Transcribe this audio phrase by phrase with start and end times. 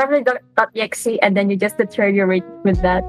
[0.00, 3.04] starfleet.exe and then you just deteriorate with that.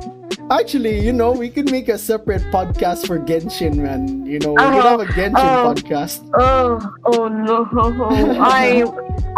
[0.49, 4.25] Actually, you know, we could make a separate podcast for Genshin, man.
[4.25, 5.73] You know, we Oh, could have a Genshin oh.
[5.73, 6.29] podcast.
[6.35, 7.67] Oh, oh no!
[8.41, 8.83] I,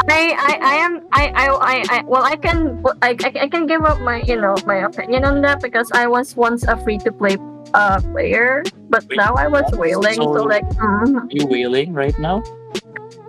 [0.09, 3.65] I, I, I am, I, I, I, I well, I can, I, I, I can
[3.67, 6.97] give up my, you know, my opinion on that because I was once a free
[6.99, 7.37] to play
[7.73, 9.79] uh player, but Wait, now I was what?
[9.79, 12.43] whaling, so, So- like, mm, Are you whaling right now?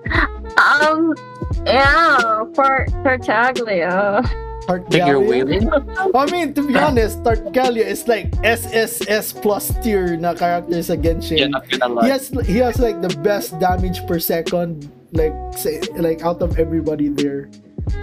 [0.58, 1.14] um,
[1.66, 4.22] yeah, for Tartaglia.
[4.64, 5.20] Think you're Tartaglia.
[5.20, 5.68] whaling?
[6.16, 11.36] I mean, to be honest, Tartaglia is like SSS plus tier na character sa Genshin.
[11.36, 15.84] Yeah, not gonna he has he has like the best damage per second like say,
[16.00, 17.52] like out of everybody there.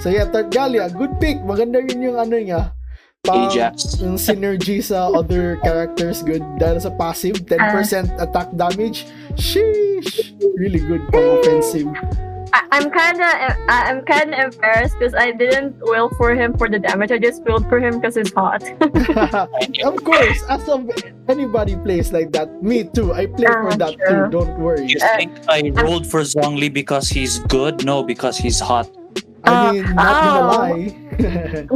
[0.06, 1.42] So yeah, Tartaglia, good pick.
[1.42, 2.62] Maganda rin yung ano niya.
[3.26, 4.02] Pa- Ajax.
[4.02, 9.06] Yung synergy sa other characters good dahil sa passive 10% attack damage.
[9.38, 10.34] Sheesh.
[10.58, 11.90] Really good pang offensive.
[12.54, 13.26] I, I'm kinda,
[13.70, 17.12] I, I'm kinda embarrassed because I didn't will for him for the damage.
[17.12, 18.64] I just willed for him because he's hot.
[19.84, 20.90] of course, as of
[21.30, 22.62] anybody plays like that.
[22.62, 23.14] Me too.
[23.14, 24.26] I play for Ah, that sure.
[24.26, 24.32] too.
[24.32, 24.86] Don't worry.
[24.88, 27.86] You think I rolled for Zhongli because he's good?
[27.86, 28.90] No, because he's hot.
[29.44, 30.58] I mean, not gonna oh.
[30.58, 30.76] lie.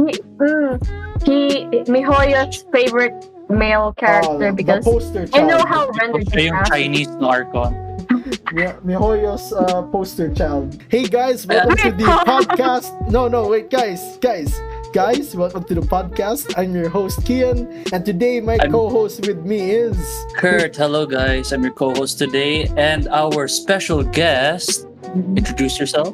[0.06, 6.26] he, mm, he Mihoyo's favorite male character Oh, because the poster I know how rendered
[6.26, 7.72] Siya he yung Chinese na Archon.
[7.74, 7.85] Mi-
[8.26, 10.82] Mihoyo's uh, poster child.
[10.88, 12.90] Hey guys, welcome to the podcast.
[13.10, 14.60] No, no, wait, guys, guys,
[14.92, 16.52] guys, welcome to the podcast.
[16.58, 19.96] I'm your host Kian, and today my I'm- co-host with me is.
[20.34, 21.52] Kurt, hello guys.
[21.52, 24.86] I'm your co-host today, and our special guest.
[25.14, 26.12] Introduce yourself.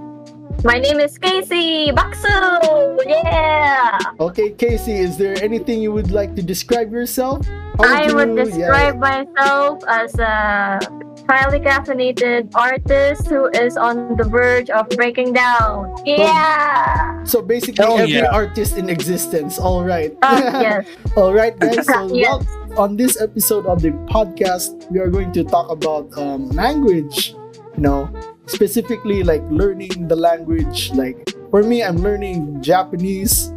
[0.64, 2.98] My name is Casey Baksu.
[3.08, 3.98] Yeah.
[4.20, 7.46] Okay, Casey, is there anything you would like to describe yourself?
[7.80, 10.78] How I would you- describe myself as a
[11.28, 15.94] highly caffeinated artist who is on the verge of breaking down.
[16.04, 17.22] Yeah.
[17.24, 18.30] So basically, Hell every yeah.
[18.32, 19.58] artist in existence.
[19.58, 20.16] All right.
[20.22, 20.86] Uh, yes.
[21.16, 21.86] All right, guys.
[21.86, 22.44] So, Yes.
[22.68, 27.34] well, on this episode of the podcast, we are going to talk about um, language.
[27.76, 28.12] You know,
[28.46, 30.90] specifically like learning the language.
[30.92, 33.52] Like for me, I'm learning Japanese.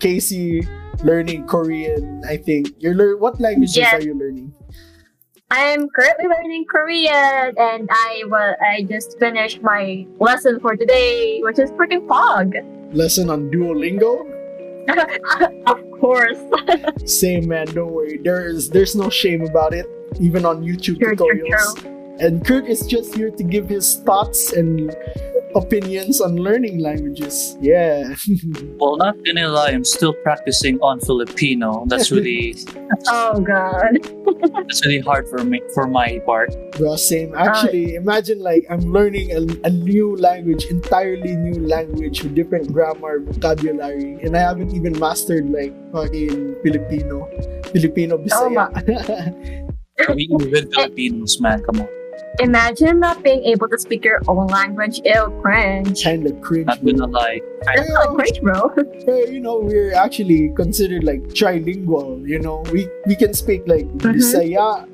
[0.00, 0.64] Casey
[1.04, 2.22] learning Korean.
[2.28, 3.20] I think you're learning.
[3.20, 3.92] What languages Yes.
[3.92, 4.52] are you learning?
[5.50, 11.58] I'm currently learning Korean, and I wa- I just finished my lesson for today, which
[11.58, 12.54] is freaking Pog.
[12.94, 14.24] Lesson on Duolingo.
[15.66, 16.38] of course.
[17.04, 17.66] Same man.
[17.68, 18.18] Don't worry.
[18.22, 19.86] There's there's no shame about it.
[20.20, 21.84] Even on YouTube tutorials.
[22.20, 24.94] And Kurt is just here to give his thoughts and
[25.54, 27.56] opinions on learning languages.
[27.60, 28.14] Yeah.
[28.78, 31.86] Well, not gonna lie, I'm still practicing on Filipino.
[31.86, 32.56] That's really
[33.06, 33.98] Oh god.
[34.66, 36.50] that's really hard for me for my part.
[36.76, 37.34] Bro, same.
[37.34, 42.72] Actually, uh, imagine like I'm learning a, a new language, entirely new language with different
[42.72, 47.30] grammar, vocabulary, and I haven't even mastered like fucking Filipino,
[47.72, 48.68] Filipino Oh, Bisaya.
[50.14, 51.62] We even Filipinos, man.
[51.62, 51.88] Come on,
[52.40, 55.00] Imagine not being able to speak your own language.
[55.04, 56.02] Ew, cringe.
[56.02, 56.66] kind of cringe.
[56.66, 57.40] not gonna lie.
[57.62, 58.70] That's not cringe, bro.
[58.74, 62.26] But, you know, we're actually considered like trilingual.
[62.26, 64.18] You know, we we can speak like Mhm.
[64.18, 64.88] Bisaya,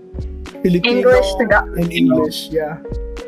[0.63, 2.49] Filipino, English, Taga- and English.
[2.53, 2.77] Yeah.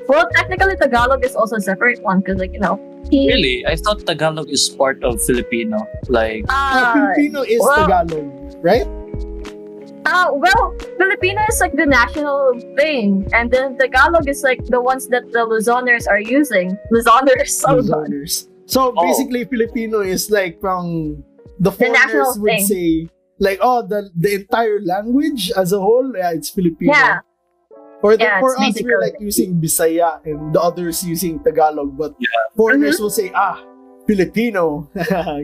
[0.08, 2.76] Well, technically, Tagalog is also a separate one because, like, you know.
[3.10, 5.78] Really, I thought Tagalog is part of Filipino.
[6.08, 8.28] Like, Uh, Uh, Filipino is well- Tagalog,
[8.60, 8.86] right?
[10.06, 15.08] Uh, well, Filipino is like the national thing, and then Tagalog is like the ones
[15.08, 16.76] that the Luzoners are using.
[16.92, 17.78] Luzoners, oh.
[17.80, 18.48] Luzoners.
[18.66, 19.02] So Oh.
[19.06, 21.22] basically, Filipino is like from
[21.60, 22.66] the national foreigners would thing.
[22.66, 22.88] say
[23.38, 26.92] like, oh, the the entire language as a whole, yeah, it's Filipino.
[26.92, 27.20] Yeah,
[28.02, 31.94] For the, Yeah, for it's us, we're like using Bisaya, and the others using Tagalog.
[31.98, 32.28] But Yeah.
[32.56, 33.02] foreigners Mm-hmm.
[33.02, 33.62] will say, ah,
[34.06, 34.91] Filipino.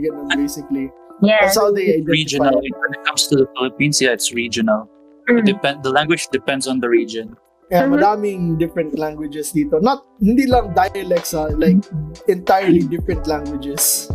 [0.02, 0.90] Ganun, basically.
[1.22, 1.38] Yeah.
[1.42, 2.10] That's how they identify.
[2.12, 2.54] regional.
[2.60, 4.88] When it comes to the Philippines, yeah, it's regional.
[5.28, 5.38] Mm.
[5.40, 5.82] It depend.
[5.82, 7.36] The language depends on the region.
[7.68, 8.00] Yeah, Mhm.
[8.00, 9.76] madaming different languages dito.
[9.82, 11.84] Not, hindi lang dialects, ah, like
[12.24, 14.08] entirely different languages.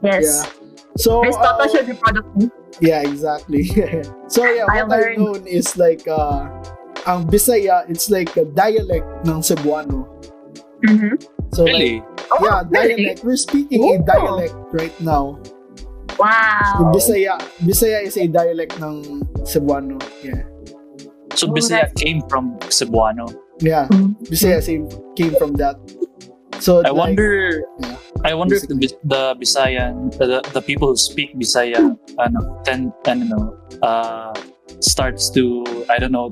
[0.00, 0.24] Yes.
[0.24, 0.40] Yeah.
[0.96, 2.48] So, Aristotle uh, should be proud of me.
[2.80, 3.68] Yeah, exactly.
[4.32, 6.48] so yeah, I what I've learned- known is like uh
[7.04, 10.08] ang Bisaya, it's like a dialect ng Cebuano.
[10.88, 11.14] Mm-hmm.
[11.52, 12.00] So Really?
[12.00, 13.04] like Oh, yeah, really?
[13.04, 13.20] dialect.
[13.22, 14.06] We're speaking a Ooh.
[14.08, 15.38] dialect right now.
[16.18, 16.92] Wow.
[16.94, 19.98] Bisaya, Bisaya is a dialect ng Cebuano.
[20.22, 20.42] Yeah.
[21.34, 23.26] So Bisaya came from Cebuano.
[23.60, 23.88] Yeah.
[23.90, 24.14] Mhm.
[24.30, 24.86] Bisaya same
[25.18, 25.76] came from that.
[26.62, 27.62] So I like, wonder.
[27.82, 32.92] yeah, I wonder if the, the Bisaya, the, the people who speak Bisaya, ano, tend,
[33.04, 34.32] I don't know, uh,
[34.80, 36.30] starts to, I don't know,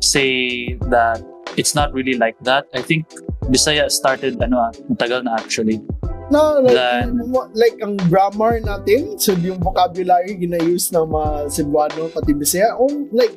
[0.00, 1.20] say that
[1.58, 2.64] it's not really like that.
[2.72, 3.10] I think
[3.50, 5.82] Bisaya started, ano, ah, matagal na actually.
[6.32, 7.04] No, like,
[7.52, 13.34] like ang grammar natin, so yung vocabulary gina-use ng mga Cebuano pati Bisaya, oh, like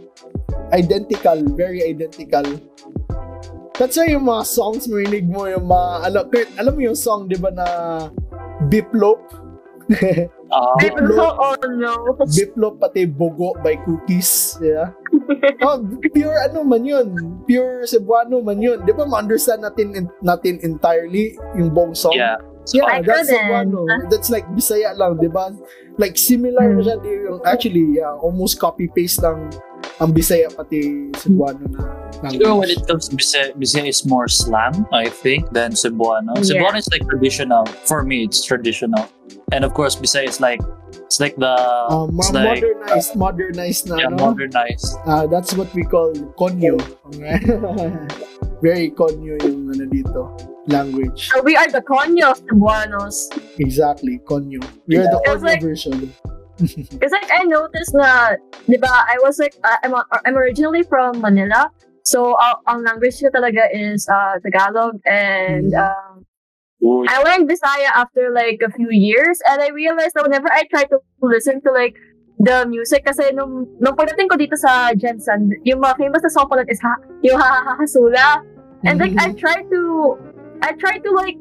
[0.72, 2.48] identical, very identical.
[3.76, 7.28] That's why yung mga songs marinig mo yung mga, alam, Kurt, alam mo yung song,
[7.28, 7.68] di ba na
[8.72, 9.20] Biplop?
[10.48, 11.36] Ah, Biplop.
[11.44, 12.16] oh no.
[12.24, 14.56] Biplop pati Bogo by Cookies.
[14.64, 14.96] Yeah.
[15.60, 15.84] oh,
[16.16, 17.12] pure ano man yun.
[17.44, 18.80] Pure Cebuano man yun.
[18.88, 22.16] Di ba ma-understand natin natin entirely yung buong song?
[22.16, 22.40] yeah.
[22.74, 23.48] Yeah, I that's couldn't.
[23.48, 23.82] Cebuano.
[24.10, 25.52] That's like Bisaya lang, di ba?
[25.98, 26.96] Like similar na siya.
[27.02, 29.50] di- yung- Actually, yeah, almost copy-paste lang
[30.00, 31.82] ang Bisaya pati Cebuano na
[32.22, 32.38] language.
[32.38, 36.36] Siguro when it comes to Bisaya, Bisaya is more slang, I think, than Cebuano.
[36.38, 36.60] Yeah.
[36.62, 37.66] Cebuano is like traditional.
[37.88, 39.08] For me, it's traditional.
[39.52, 40.60] And of course, Bisaya is like,
[41.08, 41.56] it's like the,
[41.90, 44.18] Um, it's like, modernized, modernized na, yeah, ano?
[44.36, 44.92] modernized.
[45.08, 46.76] Ah, that's what we call konyo.
[48.60, 50.34] Very konyo yung ano dito,
[50.66, 51.30] language.
[51.30, 53.30] So we are the Conyos, the Buenos.
[53.62, 54.58] Exactly, konyo.
[54.90, 55.98] We are the It's konyo like- version.
[56.90, 58.34] Because like I noticed na,
[58.66, 59.94] di ba, I was like, uh, I'm,
[60.26, 61.70] I'm originally from Manila.
[62.02, 65.78] So uh, ang language ko talaga is uh, Tagalog and Mhm.
[65.78, 66.26] um,
[67.10, 70.86] I learned Bisaya after like a few years and I realized that whenever I try
[70.90, 71.94] to listen to like
[72.42, 76.48] the music kasi nung, nung pagdating ko dito sa GenSan, yung mga famous na song
[76.48, 78.46] ko lang is ha, yung ha, ha, ha, Hasula.
[78.86, 79.40] And like I Mhm.
[79.40, 79.82] try to
[80.62, 81.38] I try to like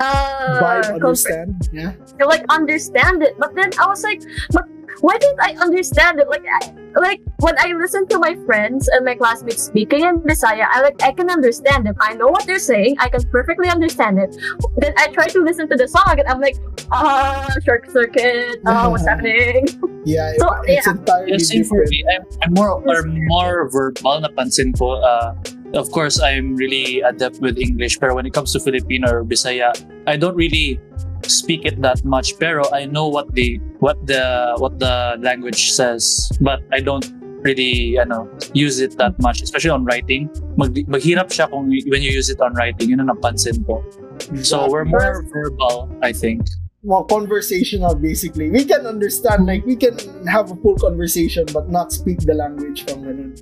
[0.00, 1.68] uh Vibe, compare- understand?
[1.72, 1.92] Yeah.
[2.18, 3.34] to like understand it.
[3.38, 4.64] But then I was like, but
[5.00, 6.28] why didn't I understand it?
[6.28, 6.60] Like, I,
[7.00, 10.98] like when I listen to my friends and my classmates speaking in Bisaya, I like
[11.02, 11.96] I can understand them.
[12.00, 12.96] I know what they're saying.
[12.98, 14.36] I can perfectly understand it.
[14.78, 16.56] Then I try to listen to the song and I'm like,
[16.92, 18.60] ah, short circuit.
[18.66, 19.66] Ah, what's happening?
[20.04, 21.90] Yeah, So, it's entirely Yeah, same for different.
[21.90, 22.04] me.
[22.10, 24.98] I'm, I'm more or more verbal napansin ko.
[25.00, 25.34] Uh,
[25.74, 29.72] of course, I'm really adept with English, pero when it comes to Filipino or Bisaya,
[30.06, 30.80] I don't really
[31.26, 32.38] speak it that much.
[32.38, 37.06] Pero I know what the what the what the language says, but I don't
[37.42, 40.30] really ano use it that much, especially on writing.
[40.56, 42.90] Mag, maghirap siya kung y- when you use it on writing.
[42.90, 43.82] Yun ang napansin ko.
[43.82, 44.42] Mm-hmm.
[44.46, 46.46] So we're more verbal, I think.
[46.84, 48.50] more conversational basically.
[48.50, 49.96] We can understand, like we can
[50.26, 53.38] have a full conversation but not speak the language from ganun.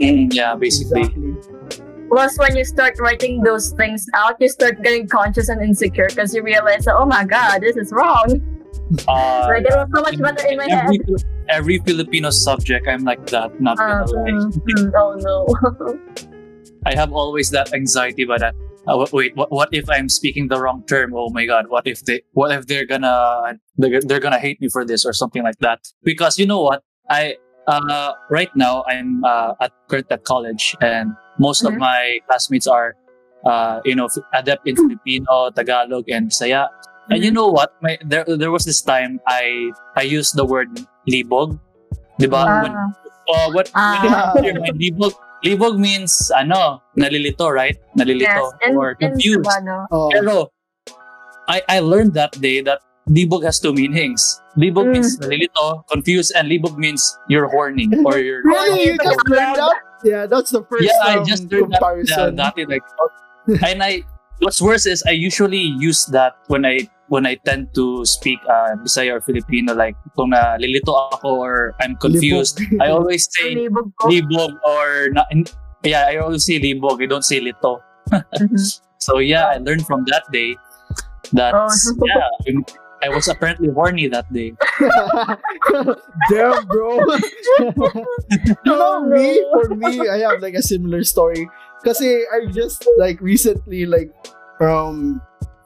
[0.00, 1.08] Mm, yeah, basically.
[1.08, 1.55] Exactly.
[2.16, 6.32] Plus, when you start writing those things out, you start getting conscious and insecure because
[6.34, 8.40] you realize that, oh my god, this is wrong.
[9.04, 10.84] Uh, Like, it was so much better in my head.
[10.88, 10.98] every,
[11.50, 13.60] every Filipino subject, I'm like that.
[13.60, 14.30] Not Uh, gonna lie.
[14.32, 15.44] mm, mm, oh no.
[16.88, 18.52] I have always that anxiety, but uh,
[18.88, 21.12] uh, wait, what, what if I'm speaking the wrong term?
[21.12, 24.70] Oh my god, what if they, what if they're gonna, they're, they're gonna hate me
[24.72, 25.84] for this or something like that?
[26.02, 26.80] Because you know what,
[27.10, 27.36] I,
[27.68, 31.80] uh, right now I'm uh, at current at college, and most of Mhm.
[31.84, 32.94] my classmates are,
[33.44, 36.68] uh, you know, adept in Filipino, Tagalog, and Bisaya.
[37.10, 37.70] And you know what?
[37.82, 40.74] My there there was this time I I used the word
[41.06, 41.54] libog,
[42.18, 42.42] diba?
[42.66, 42.90] When, Ah,
[43.30, 44.34] uh, what Ah.
[44.34, 45.14] when you my libog?
[45.44, 47.78] Libog means ano, nalilito, right?
[47.94, 49.46] Nalilito yes, and, or and confused.
[49.94, 50.50] Oh, Pero
[51.46, 54.42] I I learned that day that libog has two meanings.
[54.58, 54.92] Libog Mm.
[54.98, 58.90] means nalilito, confused, and libog means you're horny or you're really?
[58.90, 59.78] You just learned that?
[60.04, 62.36] Yeah, that's the first yeah, I um, just learned that, comparison.
[62.36, 64.02] that, that like, and I.
[64.40, 68.76] What's worse is I usually use that when I when I tend to speak uh,
[68.84, 69.72] Bisaya or Filipino.
[69.72, 75.24] Like kung nalilito ako or I'm confused, I always say Libog libog or na,
[75.82, 77.00] yeah, I always say libog.
[77.02, 77.80] I don't say lito.
[78.12, 78.60] Mhm.
[78.98, 80.54] So yeah, I learned from that day
[81.32, 81.66] that Oh.
[82.04, 82.28] yeah,
[83.02, 84.54] I was apparently horny that day.
[86.30, 86.98] Damn, bro.
[87.60, 91.48] you know me, for me, I have like a similar story.
[91.84, 94.10] Kasi I just like recently like
[94.60, 95.20] um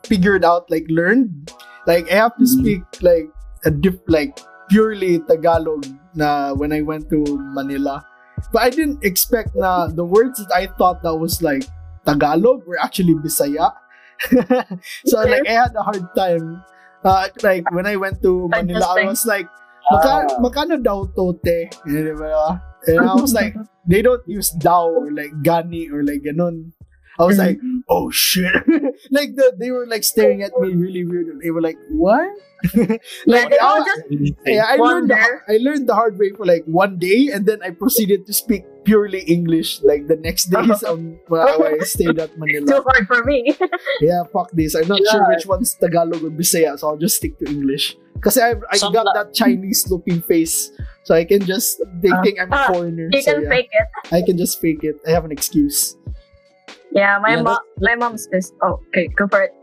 [0.04, 1.52] figured out like learned
[1.86, 2.52] like I have to Mhm.
[2.60, 3.30] speak like
[3.64, 4.36] a diff like
[4.68, 7.22] purely Tagalog na when I went to
[7.54, 8.04] Manila.
[8.52, 11.64] But I didn't expect na the words that I thought that was like
[12.04, 13.72] Tagalog were actually Bisaya.
[15.08, 16.60] so like I had a hard time.
[17.04, 19.48] Uh, like when I went to Manila, I was like,
[19.90, 21.42] Maka, makano daw tote?
[21.48, 22.62] Eh, di ba?
[22.86, 23.56] And I was like,
[23.90, 26.70] they don't use daw or like gani or like ganon.
[27.18, 28.54] I was like, oh shit.
[29.10, 31.26] like the, they were like staring at me really weird.
[31.26, 32.24] And they were like, what?
[33.26, 35.20] like I, all was- just yeah, I learned the.
[35.48, 38.64] I learned the hard way for like one day and then I proceeded to speak
[38.84, 42.66] purely English like the next days um, while I stayed at Manila.
[42.66, 43.54] too hard for me.
[44.00, 44.74] Yeah, fuck this.
[44.74, 45.12] I'm not Yeah.
[45.12, 47.96] sure which one's Tagalog or Bisaya, so I'll just stick to English.
[48.14, 50.72] Because I I Some got that Chinese looking face,
[51.08, 52.20] so I can just they Ah.
[52.20, 53.08] think I'm a Ah, foreigner.
[53.12, 53.86] you so can yeah, fake it.
[54.12, 54.96] I can just fake it.
[55.08, 55.96] I have an excuse.
[56.92, 58.52] Yeah, my Yeah, mom, my mom's pissed.
[58.60, 59.54] Oh, okay, go for it.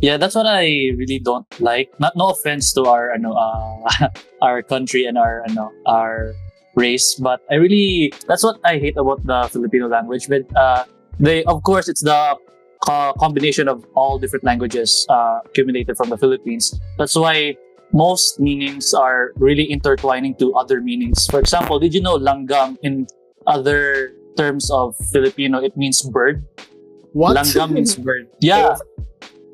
[0.00, 1.88] Yeah, that's what I really don't like.
[2.00, 4.08] Not no offense to our ano uh,
[4.46, 6.32] our country and our ano our
[6.76, 10.28] race, but I really that's what I hate about the Filipino language.
[10.28, 10.84] But uh,
[11.18, 12.36] they of course it's the
[12.84, 16.78] co- combination of all different languages uh, accumulated from the Philippines.
[16.98, 17.56] That's why
[17.92, 21.26] most meanings are really intertwining to other meanings.
[21.26, 23.06] For example, did you know langgam in
[23.46, 26.44] other terms of Filipino it means bird?
[27.12, 27.36] What?
[27.36, 28.28] Langgam means bird.
[28.40, 28.76] Yeah.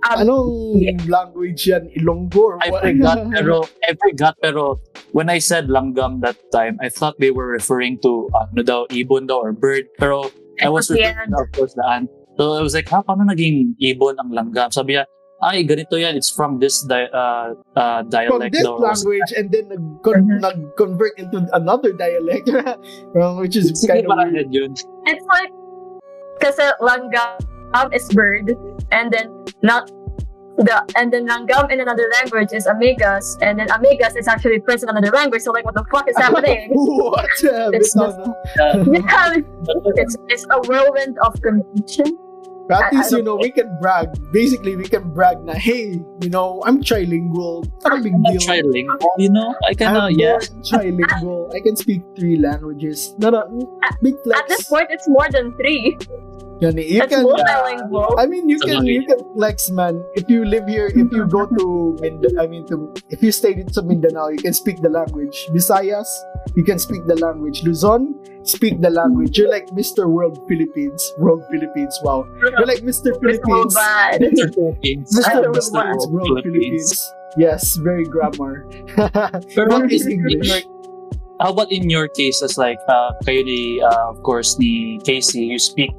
[0.02, 1.86] Anong language yan?
[1.94, 3.56] Ilonggo I forgot pero
[3.86, 4.64] I forgot pero
[5.14, 9.30] when I said langgam that time, I thought they were referring to ano daw ibon
[9.30, 9.86] daw or bird.
[10.02, 10.26] Pero
[10.58, 11.14] I was Yeah.
[11.14, 12.10] referring to of course the ant.
[12.40, 14.72] So I was like, ha, paano naging ibon ang langgam?
[14.72, 15.04] Sabi niya,
[15.42, 16.14] ay, ganito yan.
[16.16, 18.78] It's from this di- uh, uh, From this daw.
[18.78, 20.38] language and then nag-con- Mhm.
[20.40, 22.46] nag-convert into another dialect,
[23.18, 24.54] um, which is Sige, kind of parang weird.
[24.54, 24.70] yun.
[25.06, 25.50] It's like
[26.38, 27.38] kasi langgam
[27.90, 28.54] is bird
[28.94, 29.28] and then
[29.62, 29.90] not
[30.58, 34.82] the and then langgam in another language is amigas and then amigas is actually prince
[34.82, 37.24] in another language so like what the fuck is happening what?
[37.72, 38.32] It's bitaw na.
[38.60, 39.40] Uh, yeah,
[39.96, 42.18] it's it's a whirlwind of confusion
[42.68, 44.08] But at least, you know, we can brag.
[44.32, 47.66] Basically, we can brag na, hey, you know, I'm trilingual.
[47.82, 48.38] Not a big I'm deal.
[48.38, 49.54] trilingual, you know?
[49.66, 50.38] I can, uh, yeah.
[50.62, 51.52] trilingual.
[51.54, 53.14] I can speak three languages.
[53.18, 53.50] Not a
[54.02, 54.40] big flex.
[54.40, 55.98] at this point it's more than three
[56.62, 58.94] Yan eh, you it's can, multilingual I mean, you can Sabagay.
[58.94, 59.98] you can flex, man.
[60.14, 63.58] If you live here, if you go to Mindanao, I mean, to if you stay
[63.58, 65.34] in sa Mindanao, you can speak the language.
[65.50, 66.06] Visayas,
[66.54, 67.66] you can speak the language.
[67.66, 68.14] Luzon,
[68.46, 69.34] speak the language.
[69.34, 70.06] You're like Mr.
[70.06, 71.02] World Philippines.
[71.18, 71.98] World Philippines.
[72.06, 72.30] Wow.
[72.38, 73.10] You're like Mr.
[73.18, 73.74] Philippines.
[73.74, 74.54] Mr.
[74.54, 75.10] Philippines.
[75.18, 75.34] Mr.
[75.34, 75.66] I'm Mr.
[75.66, 76.06] Philippines.
[76.14, 76.94] World World Philippines.
[77.34, 78.70] Yes, very grammar.
[79.58, 80.46] Pero What is English?
[81.42, 85.58] How about in your cases, like uh, kayo ni, uh, of course, ni Casey, you
[85.58, 85.90] speak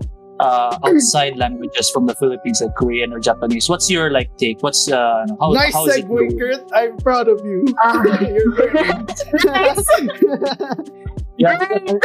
[0.43, 3.69] uh, outside languages from the Philippines, like Korean or Japanese.
[3.71, 4.59] What's your like take?
[4.59, 6.35] What's uh, how, nice how is it segue, going?
[6.39, 6.63] Kurt.
[6.75, 7.63] I'm proud of you.
[7.79, 8.03] Ah.
[8.19, 9.07] You're learning.
[9.47, 9.87] Nice.
[11.37, 11.97] Yeah, I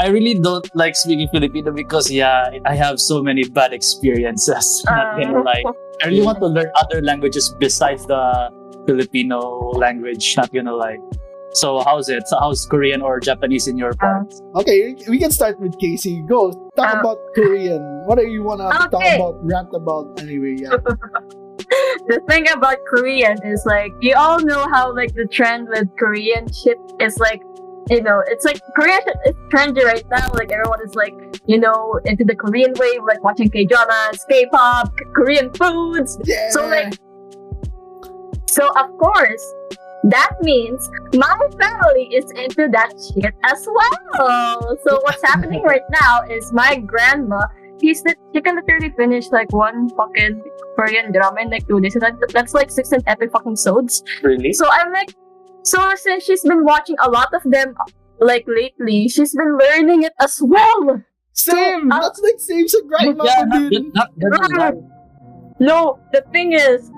[0.00, 4.64] I really don't like speaking Filipino because yeah, I have so many bad experiences.
[4.88, 5.62] Not gonna Uh, lie.
[6.02, 8.48] I really want to learn other languages besides the
[8.88, 10.24] Filipino language.
[10.40, 10.96] Not gonna lie.
[11.54, 12.26] So how's it?
[12.28, 14.32] So how's Korean or Japanese in your part?
[14.56, 16.22] okay, we can start with Casey.
[16.28, 17.82] Go talk Uh, about Korean.
[18.06, 19.36] What do you wanna talk about?
[19.44, 20.56] Rant about anyway?
[20.58, 20.76] Yeah.
[22.08, 26.50] the thing about Korean is like you all know how like the trend with Korean
[26.52, 27.42] shit is like
[27.90, 30.28] you know it's like Korean shit is trendy right now.
[30.32, 31.14] Like everyone is like
[31.46, 36.18] you know into the Korean wave, like watching K dramas, K pop, Korean foods.
[36.24, 36.48] yeah.
[36.50, 36.94] So like
[38.48, 39.44] so of course
[40.04, 44.78] that means my family is into that shit as well.
[44.86, 47.46] So what's happening right now is my grandma
[47.82, 50.42] he's the, she can literally finish like one fucking
[50.76, 51.94] Korean drama in like two days.
[51.94, 54.02] And that, that's like 16 epic fucking sods.
[54.22, 54.52] Really?
[54.54, 55.14] So I'm like,
[55.64, 57.74] so since she's been watching a lot of them
[58.20, 61.02] like lately, she's been learning it as well.
[61.32, 61.90] same.
[61.90, 64.74] uh, That's like same sa grandma yeah, ko not, not, not, not,
[65.58, 66.90] No, the thing is,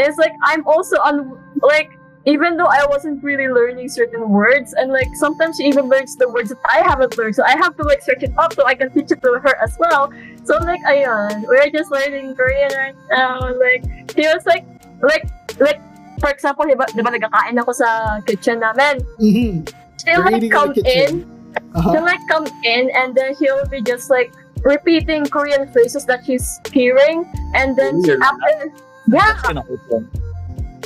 [0.00, 1.90] is like I'm also on like
[2.24, 6.28] even though I wasn't really learning certain words, and like sometimes she even learns the
[6.28, 8.74] words that I haven't learned, so I have to like search it up so I
[8.74, 10.12] can teach it to her as well.
[10.44, 13.40] So like, ayun, we're just learning Korean right now.
[13.58, 13.82] Like
[14.14, 14.64] she was like,
[15.02, 15.26] like,
[15.58, 15.80] like
[16.20, 19.02] for example, diba, diba nagkakain ako sa kitchen namin.
[19.18, 19.66] Mhm.
[20.02, 21.26] She'll like come in,
[21.74, 21.92] Uh-huh.
[21.92, 24.30] she'll like come in, and then she'll be just like
[24.62, 27.26] repeating Korean phrases that she's hearing,
[27.58, 28.22] and then Really?
[28.22, 28.70] after,
[29.10, 29.34] yeah.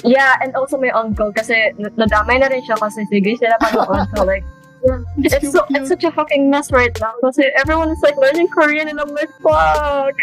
[0.06, 4.06] Yeah, and also my uncle kasi nadamay na rin siya kasi sige sila panood.
[4.14, 4.46] So like,
[4.86, 5.02] yeah.
[5.18, 8.16] It's it's so cute, it's such a fucking mess right now kasi everyone is like
[8.16, 10.14] learning Korean and I'm like, fuck.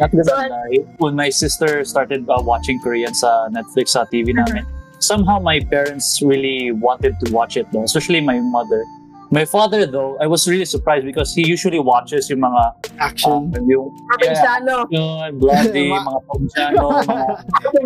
[0.00, 4.32] Not gonna So, lie, when my sister started uh, watching Korean sa Netflix sa TV
[4.36, 4.64] namin,
[5.00, 8.84] somehow my parents really wanted to watch it though, especially my mother.
[9.30, 13.54] My father though, I was really surprised because he usually watches yung mga Action.
[13.54, 14.86] um, yung Probinsyano.
[14.90, 17.26] yun, bloody, Ma- mga Probinsyano, mga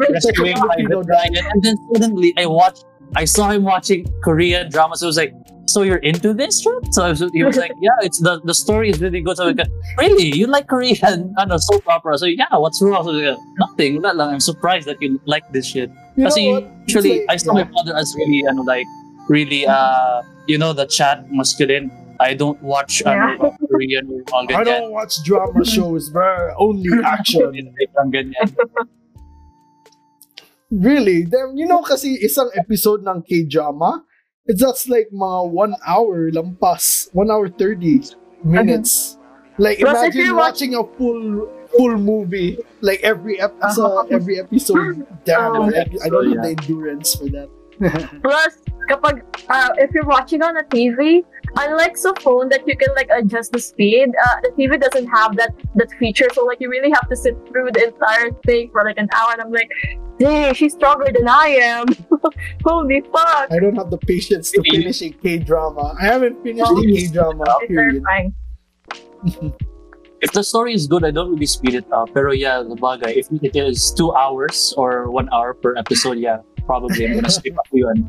[0.08, 1.44] rescuing Filipino Private Ryan.
[1.52, 2.84] And then suddenly I watched,
[3.16, 5.00] I saw him watching Korean dramas.
[5.00, 5.34] So I was like,
[5.66, 6.72] so you're into this shit?
[6.96, 9.36] So I was, he was like, yeah, it's the the story is really good.
[9.36, 10.32] So I was like, really?
[10.32, 11.32] You like Korean?
[11.40, 12.16] Ano, soap opera?
[12.16, 13.04] So yeah, what's wrong?
[13.04, 14.00] So I was like, nothing.
[14.00, 14.28] Wala lang.
[14.32, 15.90] I'm surprised that you like this shit.
[16.16, 16.40] You know Kasi
[16.88, 18.86] usually, like- I saw my father as really, ano, like,
[19.28, 21.90] really, uh, you know, the chat masculine.
[22.20, 23.34] I don't watch um, Yeah.
[23.40, 26.54] ano, Korean or mga I don't watch drama shows, bro.
[26.58, 27.50] Only action.
[27.98, 28.48] Ang ganyan.
[30.70, 31.22] Really?
[31.24, 34.02] Then, you know kasi isang episode ng K-drama,
[34.46, 37.08] it's just like mga 1 hour lampas.
[37.12, 39.18] 1 hour 30 minutes.
[39.58, 44.14] Like, Plus, imagine you're watch- watching a full full movie, like every episode, uh-huh.
[44.14, 45.06] every episode.
[45.26, 45.70] Damn, Oh.
[45.70, 47.50] I, I don't So, have the endurance for that.
[48.22, 48.52] Plus,
[48.88, 51.24] kapag, uh, if you're watching on a TV,
[51.56, 55.36] unlike sa phone that you can like adjust the speed, uh, the TV doesn't have
[55.36, 56.28] that that feature.
[56.32, 59.32] So like you really have to sit through the entire thing for like an hour.
[59.32, 59.70] And I'm like,
[60.18, 61.86] dang, she's stronger than I am.
[62.64, 63.52] Holy fuck!
[63.52, 65.94] I don't have the patience to finish a K drama.
[66.00, 67.44] I haven't finished a K drama.
[67.68, 68.34] Terrifying.
[70.24, 72.08] If the story is good, I don't really speed it up.
[72.16, 76.40] Pero yeah, the bagay, if it is two hours or one hour per episode, yeah,
[76.64, 78.08] probably I'm gonna skip up yun.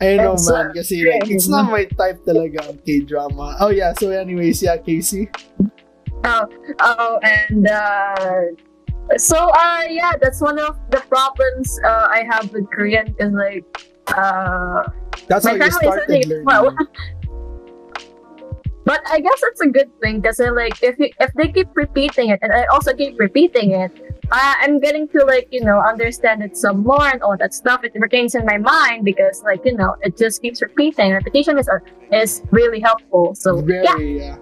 [0.00, 0.72] I know, That's man.
[0.74, 3.56] Kasi like, it's not my type talaga ang K drama.
[3.60, 3.92] Oh yeah.
[3.98, 5.30] So anyways, yeah, Casey.
[6.24, 6.46] Oh,
[6.80, 8.54] oh and uh,
[9.16, 13.66] so uh, yeah, that's one of the problems uh, I have with Korean is like
[14.14, 14.86] uh,
[15.26, 16.44] That's how you started learning.
[16.44, 16.72] well.
[18.88, 22.30] But I guess it's a good thing because like if you, if they keep repeating
[22.30, 23.92] it and I also keep repeating it,
[24.30, 27.84] I, I'm getting to like you know understand it some more and all that stuff.
[27.84, 31.12] It retains in my mind because like you know it just keeps repeating.
[31.12, 31.78] Repetition is uh,
[32.12, 33.34] is really helpful.
[33.34, 34.36] So yeah, Very, yeah.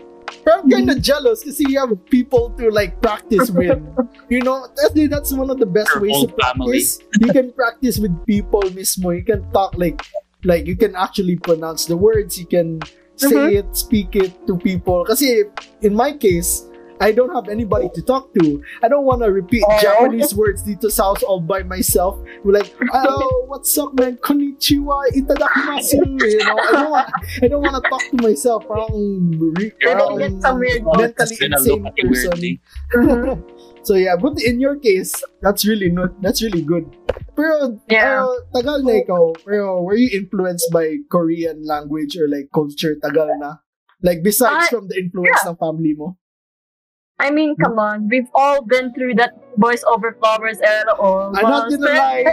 [0.44, 3.78] But I'm kind of jealous because you have people to like practice with.
[4.28, 7.00] you know, that's, that's one of the best Your ways to practice.
[7.20, 9.16] You can practice with people mismo.
[9.16, 10.02] You can talk like,
[10.44, 12.38] like you can actually pronounce the words.
[12.38, 12.80] You can
[13.16, 13.58] say Mhm.
[13.58, 15.04] it, speak it to people.
[15.04, 16.66] Because in my case,
[17.00, 18.62] I don't have anybody to talk to.
[18.82, 19.78] I don't want to repeat Oh.
[19.82, 22.16] Japanese words dito sa house all by myself.
[22.44, 24.16] We're like, oh, what's up, man?
[24.24, 26.00] Konnichiwa, itadakimasu.
[26.24, 27.08] You know, I don't want,
[27.42, 28.64] I don't want to talk to myself.
[28.66, 28.96] Parang,
[29.60, 32.30] re- You're gonna parang get some weird mentally insane look at you person.
[32.32, 32.52] weirdly.
[33.86, 35.14] So yeah, but in your case,
[35.46, 36.90] that's really not that's really good.
[37.38, 38.26] Pero Yeah.
[38.26, 39.30] uh, tagal na ikaw.
[39.46, 43.62] Pero were you influenced by Korean language or like culture tagal na?
[44.02, 46.18] Like besides Uh, from the influence ng family mo?
[47.18, 47.62] I mean, hmm?
[47.62, 50.92] come on, we've all been through that boys over flowers era.
[51.00, 52.24] All I'm not gonna lie.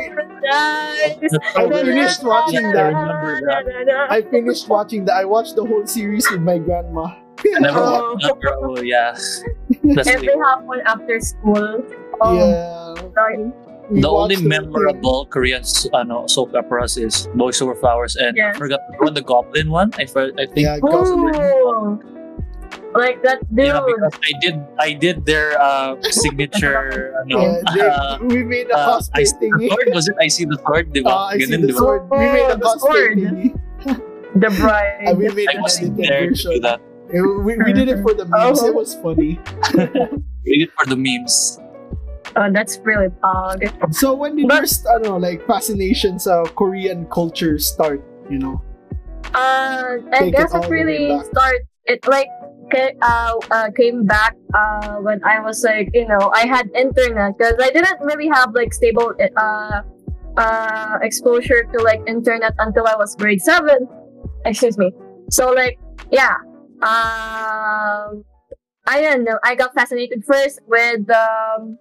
[1.56, 4.08] I finished watching that.
[4.10, 5.16] I finished watching that.
[5.16, 7.16] I watched the whole series with my grandma.
[7.46, 8.12] Never Oh.
[8.20, 8.76] watched that, bro.
[8.84, 9.16] Yeah.
[9.96, 11.84] That's Every really- half one after school.
[12.22, 13.12] Oh, yeah.
[13.16, 13.52] sorry.
[13.90, 14.48] We the only watched the whole thing.
[14.48, 19.22] memorable Korean ano, soap operas is Boys Over Flowers and I forgot the one, the
[19.22, 19.92] Goblin one.
[19.98, 22.00] I, for, I think Yeah, Goblin.
[22.94, 23.00] Ooh.
[23.02, 23.74] Like that dude.
[23.74, 28.78] yeah, because I did I did their uh, signature ano, Yeah, uh, we made a
[28.78, 29.70] uh, cosplay I see the thingy.
[29.74, 29.88] sword.
[29.94, 30.86] Was it I see the sword?
[30.94, 31.10] Di ba?
[31.10, 31.80] Uh, I see the di ba?
[31.82, 32.02] sword.
[32.14, 33.18] We made a Oh, the cosplay sword.
[33.18, 33.48] thingy.
[34.42, 34.98] the bride.
[35.10, 36.80] And we made I an was edited there to do that.
[37.14, 38.62] We, we did it for the memes.
[38.62, 38.68] Oh.
[38.70, 39.38] It was funny.
[40.46, 41.58] We did it for the memes.
[42.36, 43.62] Oh, that's really pog.
[43.94, 48.02] So when did But- your st- ano, like fascination sa Korean culture start?
[48.30, 48.56] You know,
[49.34, 51.26] Uh, I Take it guess all it really back.
[51.30, 51.60] start.
[51.86, 52.43] It like ca-
[53.02, 57.56] uh, uh came back uh when I was like you know I had internet because
[57.60, 59.82] I didn't really have like stable uh
[60.38, 63.88] uh exposure to like internet until I was grade seven.
[64.46, 64.92] Excuse me.
[65.30, 65.80] So like
[66.12, 66.36] yeah,
[66.82, 68.24] um,
[68.86, 69.40] I don't know.
[69.44, 71.78] I got fascinated first with um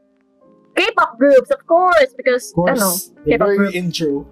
[0.77, 2.97] K-pop groups, of course, because of I don't know.
[3.27, 3.75] K-pop very group.
[3.75, 4.27] intro.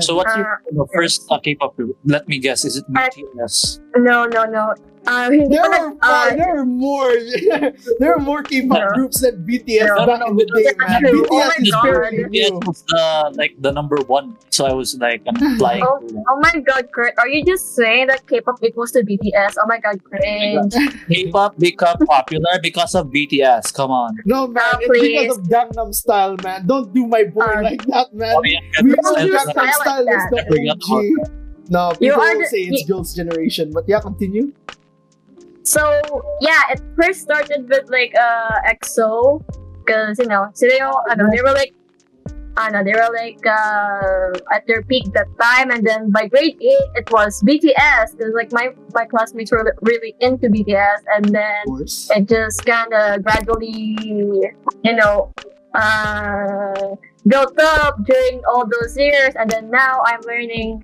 [0.00, 1.92] So what's Uh, your you first uh, K-pop group?
[2.06, 2.64] Let me guess.
[2.64, 3.80] Is it I- BTS?
[3.98, 4.72] No, no, no.
[5.08, 7.08] Uh, hindi there pa are nag- uh, there are more
[7.98, 8.88] there are more K-pop No.
[8.92, 10.04] groups than BTS No.
[10.04, 11.00] back in the day, man.
[11.00, 11.84] BTS Oh is God.
[11.88, 13.04] very BTS was the
[13.40, 14.36] like the number one.
[14.52, 15.80] So I was like I'm flying.
[15.80, 19.56] Oh, oh my god, Kurt, are you just saying that K-pop equals to BTS?
[19.56, 20.76] Oh my god, cringe.
[21.08, 23.72] K-pop become popular because of BTS.
[23.72, 24.12] Come on.
[24.28, 26.66] No man, Ah, it's because of Gangnam Style, man.
[26.68, 28.36] Don't do my boy Uh, like that, man.
[28.36, 30.40] Oh, yeah, We Gangnam all Don't Style do is Gangnam style like Style is the
[30.52, 30.64] OG.
[30.68, 31.36] about
[31.68, 34.52] No, You people are will the- say it's you- girls' generation, but yeah, continue.
[35.68, 35.84] So
[36.40, 39.44] yeah, it first started with like uh EXO,
[39.84, 41.76] because you know, sila yung, ano, they were like,
[42.56, 46.88] ano, they were like uh at their peak that time, and then by grade eight
[46.96, 51.60] it was BTS, because like my my classmates were really into BTS, and then
[52.16, 53.92] it just kind of gradually,
[54.80, 55.28] you know,
[55.76, 56.96] uh,
[57.28, 60.80] built up during all those years, and then now I'm learning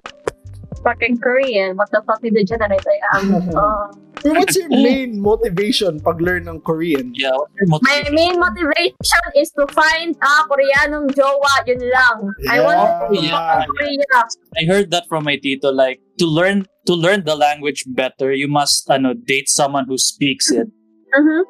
[0.85, 1.77] fucking Korean.
[1.77, 3.33] What the fuck did the generate I am?
[3.57, 3.88] Uh,
[4.20, 7.12] Pero what's your main motivation pag learn ng Korean?
[7.16, 8.14] Yeah, what's your my motivation?
[8.14, 11.55] main motivation is to find a Koreanong jowa.
[11.66, 12.18] Yun lang.
[12.49, 13.33] I want to Yeah.
[13.33, 13.66] yeah.
[13.66, 14.16] Korea.
[14.57, 15.73] I heard that from my tito.
[15.73, 20.53] Like to learn to learn the language better, you must ano, date someone who speaks
[20.53, 20.68] it.
[21.16, 21.42] Mm-hmm.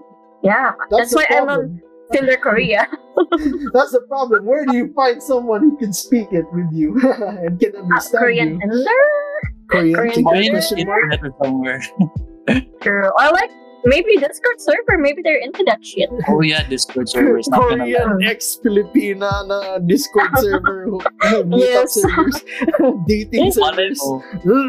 [0.45, 1.81] Yeah, That's, that's, why I'm problem.
[2.11, 2.89] On Tinder Korea.
[3.73, 4.45] That's the problem.
[4.45, 6.95] Where do you find someone who can speak it with you
[7.45, 8.61] and can uh, understand Korean you?
[8.61, 9.01] Tinder.
[9.71, 11.81] Korean, Korean Tinder Or in question internet or somewhere.
[12.83, 13.09] True.
[13.09, 13.51] Or like
[13.87, 16.11] maybe Discord server, maybe they're into that shit.
[16.29, 18.27] Oh yeah, Discord server is not gonna Korean lie.
[18.29, 20.89] ex-Filipina na Discord server,
[21.49, 21.95] meetup Yes.
[21.97, 22.45] servers,
[23.09, 24.01] dating Malay servers.
[24.05, 24.23] mo,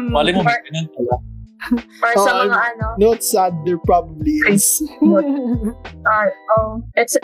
[0.08, 1.16] malay mo may ganun pala.
[2.02, 3.52] Or Oh, sa I'm- mga ano, No, it's sad.
[3.64, 4.82] There probably is.
[5.02, 6.26] uh,
[6.58, 7.16] oh, it's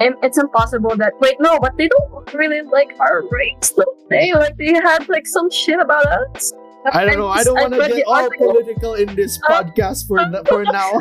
[0.00, 4.32] it's impossible that wait no, but they don't really like our race, don't they?
[4.32, 6.52] Like they had like some shit about us.
[6.92, 7.28] I don't know.
[7.28, 8.54] I don't want to read get all article.
[8.54, 10.94] political in this podcast for for now.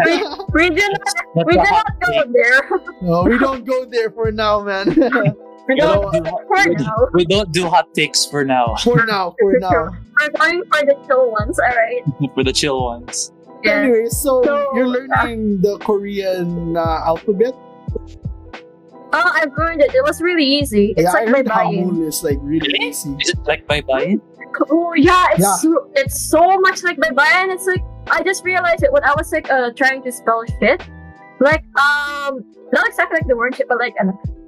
[0.51, 2.61] We do not, we a do hot not go there.
[3.05, 4.89] no, we don't go there for now, man.
[5.67, 6.95] We We don't don't do, we, now.
[7.13, 8.75] we don't do hot takes for now.
[8.83, 9.89] for now, for now.
[10.21, 12.03] We're going for the chill ones, alright?
[12.33, 13.31] for the chill ones.
[13.63, 13.71] Yeah.
[13.81, 17.53] Anyway, so, So, you're learning the Korean uh, alphabet.
[19.13, 19.93] Oh, I've learned it.
[19.95, 20.93] It was really easy.
[20.97, 21.89] It's yeah, like by heard buying.
[21.91, 22.89] Hangul is like really Really?
[22.89, 23.15] easy.
[23.21, 24.15] Is it like bye bye?
[24.69, 25.55] Oh yeah, it's Yeah.
[25.55, 27.53] So, it's so much like Baybayin.
[27.53, 30.81] It's like I just realized it when I was like uh trying to spell shit.
[31.39, 33.95] Like um not exactly like the word shit, but like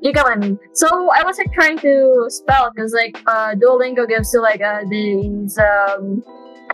[0.01, 0.59] you get what I mean.
[0.73, 4.83] So I was like trying to spell because like uh Duolingo gives you like uh
[4.89, 6.23] these um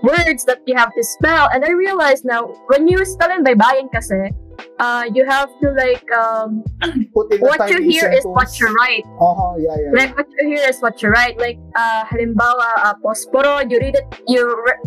[0.03, 3.91] words that you have to spell, and I realized now when you spell in Baybayin
[3.91, 4.31] kasi,
[4.79, 6.63] uh you have to like um
[7.13, 9.05] Put in a what you hear is what you write.
[9.19, 9.91] Uh-huh, yeah, yeah.
[9.93, 11.37] Like what you hear is what you write.
[11.37, 14.43] Like uh, halimbawa, uh, posporo, you read it, you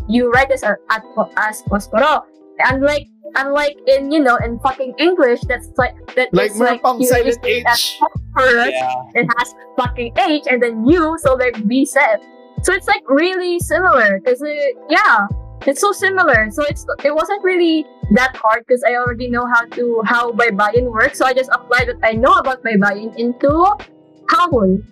[0.08, 1.02] you write this as, at,
[1.36, 2.24] as posporo.
[2.58, 7.06] Unlike unlike in you know in fucking English, that's like that Like is like you
[7.06, 8.00] silent read as H.
[8.00, 8.70] phosphorus.
[8.72, 9.02] Yeah.
[9.14, 12.18] It has fucking H and then U, so like B said.
[12.62, 15.26] So it's like really similar because it, yeah,
[15.66, 16.50] it's so similar.
[16.50, 20.90] So it's it wasn't really that hard because I already know how to how Baybayin
[20.90, 21.18] works.
[21.18, 23.48] So I just applied what I know about Baybayin into
[24.30, 24.82] Hangul.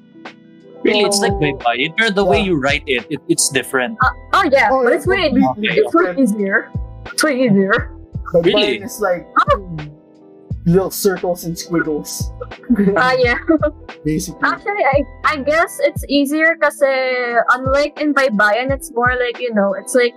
[0.85, 1.89] Really, it's like bye bye.
[1.99, 3.99] But the way you write it, it it's different.
[4.03, 6.71] Uh, oh yeah, Oh, but it's it's way completely it's way easier.
[7.07, 7.96] It's way easier.
[8.33, 8.79] But Really?
[8.79, 9.27] mine is like
[10.67, 12.31] little circles and squiggles,
[12.99, 13.39] Ah yeah.
[14.05, 14.43] basically.
[14.43, 16.83] Actually, I I guess it's easier because
[17.55, 20.15] unlike in Baybayin, it's more like you know, it's like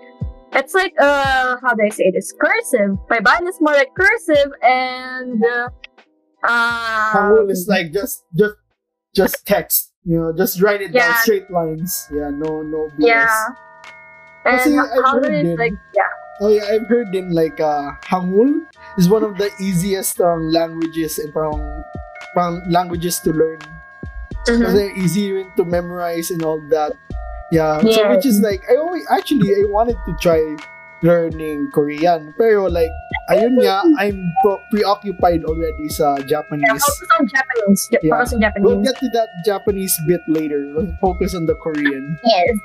[0.53, 2.97] it's like uh how do I say this cursive.
[3.09, 5.69] Baybayin is more like cursive and uh,
[6.43, 8.55] uh Hangul is like just just
[9.13, 9.93] just text.
[10.05, 11.93] You know, just write it down straight lines.
[12.09, 13.05] Yeah, no no BS.
[13.05, 13.45] yeah.
[14.49, 16.09] And Kasi I've Hangul is like yeah.
[16.41, 18.63] Oh yeah, I've heard in like uh, Hangul
[18.97, 21.59] is one of the easiest um, languages and parang,
[22.33, 23.59] parang languages to learn.
[24.47, 24.63] Mhm.
[24.63, 25.25] Kasi easy
[25.59, 26.95] to memorize and all that.
[27.51, 27.83] Yeah.
[27.83, 30.39] So which is like I always actually I wanted to try
[31.03, 32.31] learning Korean.
[32.39, 32.91] Pero like
[33.35, 36.63] ayun nga, I'm pro- preoccupied already sa Japanese.
[36.63, 36.87] Yeah, Japanese.
[36.87, 37.81] focus on Japanese.
[37.91, 38.11] Ja- Yeah.
[38.15, 38.63] Focus on Japanese.
[38.63, 40.61] We'll get to that Japanese bit later.
[40.71, 42.15] Let's focus on the Korean.
[42.23, 42.55] Yes.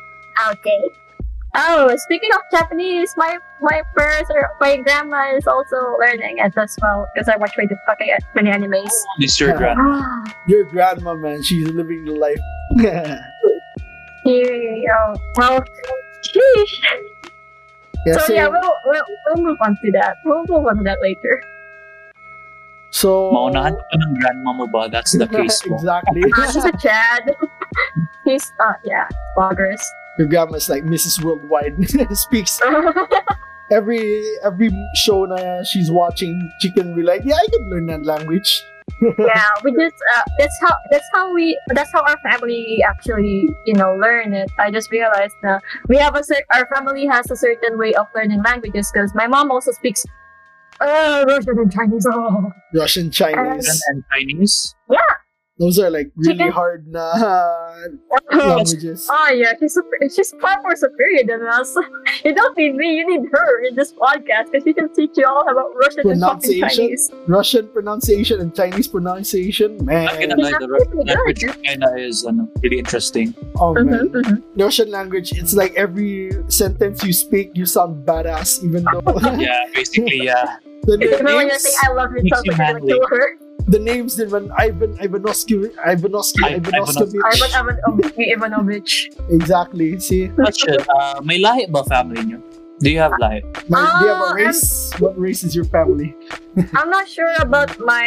[0.54, 0.78] Okay.
[1.56, 6.76] Oh, speaking of Japanese, my my parents or my grandma is also learning it as
[6.82, 8.90] well because I watch way too fucking many animes.
[9.20, 9.78] This your grand.
[9.80, 12.42] Ah, Your grandma, man, she's living the life.
[12.82, 13.22] yeah,
[14.26, 15.14] yeah.
[15.36, 15.62] Well,
[16.26, 16.74] sheesh.
[18.12, 20.16] So so, yeah, we'll, we'll we'll move on to that.
[20.24, 21.40] We'll move on to that later.
[22.94, 24.86] so Maunahan ka ng grandma mo ba?
[24.90, 25.74] That's the case mo.
[25.78, 26.22] exactly.
[26.30, 27.30] Uh, she's a Chad.
[28.26, 29.06] He's uh yeah,
[29.38, 29.82] bloggers.
[30.18, 31.22] Your grandma's like Mrs.
[31.22, 31.74] Worldwide.
[32.16, 32.60] Speaks
[33.70, 36.50] every every show na she's watching.
[36.60, 38.62] She can be like, yeah, I can learn that language.
[39.18, 43.74] yeah, we just uh, that's how that's how we that's how our family actually you
[43.74, 44.50] know learn it.
[44.58, 48.06] I just realized that we have a cer- our family has a certain way of
[48.14, 50.04] learning languages because my mom also speaks
[50.80, 52.06] uh Russian and Chinese.
[52.12, 52.52] Oh.
[52.74, 53.82] Russian, Chinese.
[53.88, 54.74] And Chinese?
[55.64, 57.08] Those are like really hard na
[58.36, 59.08] languages.
[59.08, 61.72] Oh yeah, she's super, she's far more superior than us.
[62.20, 65.24] You don't need me, you need her in this podcast because she can teach you
[65.24, 66.68] all about Russian and fucking Pronunciation?
[66.68, 67.04] Chinese.
[67.26, 70.12] Russian pronunciation and Chinese pronunciation, man.
[70.12, 73.32] Ang ginagay, the Russian language kinda is ano, really interesting.
[73.56, 74.36] Oh man, Mhm, mhm.
[74.60, 75.32] Russian language.
[75.32, 79.00] It's like every sentence you speak, you sound badass, even though
[79.40, 80.60] Yeah, basically, yeah.
[80.84, 84.08] the Even when you say I love you, Makes sounds you like you're gonna manly.
[84.08, 84.14] kill her.
[84.14, 85.54] the names din Ivan Ivanovsky
[85.86, 87.18] Ivanovsky I- Ivanovsky.
[87.24, 89.10] Ivan Ivan Ivanovich.
[89.30, 89.98] Exactly.
[90.00, 92.40] See, Question, uh, may lahi ba family niyo?
[92.80, 93.40] Do you have lahi?
[93.70, 94.90] Like, do you have a Ah, race?
[94.98, 96.14] What race is your family?
[96.74, 98.06] I'm not sure about my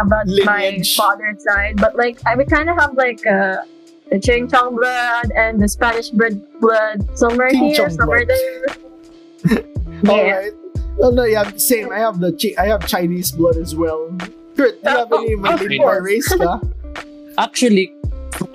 [0.00, 3.62] about my father's side, but like I would kind of have like uh,
[4.10, 8.38] the Ching Chong blood and the Spanish blood blood somewhere Ching here, Chong somewhere blood.
[8.40, 9.64] there.
[10.10, 10.36] All yeah.
[10.36, 10.52] right.
[11.00, 11.92] Oh no, yeah, same.
[11.92, 14.08] I have the Chi- I have Chinese blood as well.
[14.58, 16.02] Kurt, do you have any Malay of by course.
[16.02, 16.58] race ka?
[17.38, 17.94] Actually,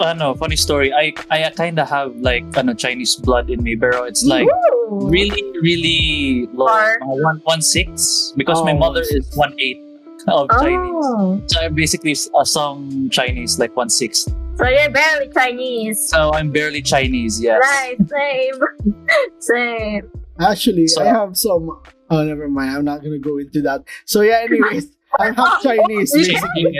[0.03, 0.91] ano, funny story.
[0.91, 4.71] I I kind of have like ano Chinese blood in me, pero it's like Ooh.
[4.91, 5.07] Oh.
[5.07, 6.67] really, really low.
[6.67, 6.99] Far.
[6.99, 9.79] Mga one, one six because my Oh, mother is one eight
[10.27, 11.07] of Chinese.
[11.07, 11.39] Oh.
[11.47, 14.27] So I'm basically uh, some Chinese, like one six.
[14.59, 16.03] So you're barely Chinese.
[16.11, 17.57] So I'm barely Chinese, yes.
[17.63, 18.59] Right, same.
[19.39, 20.03] same.
[20.39, 21.79] Actually, So- I have some.
[22.11, 22.75] Oh, never mind.
[22.75, 23.81] I'm not gonna go into that.
[24.05, 24.43] So yeah.
[24.45, 26.79] Anyways, I'm half Chinese You can basically.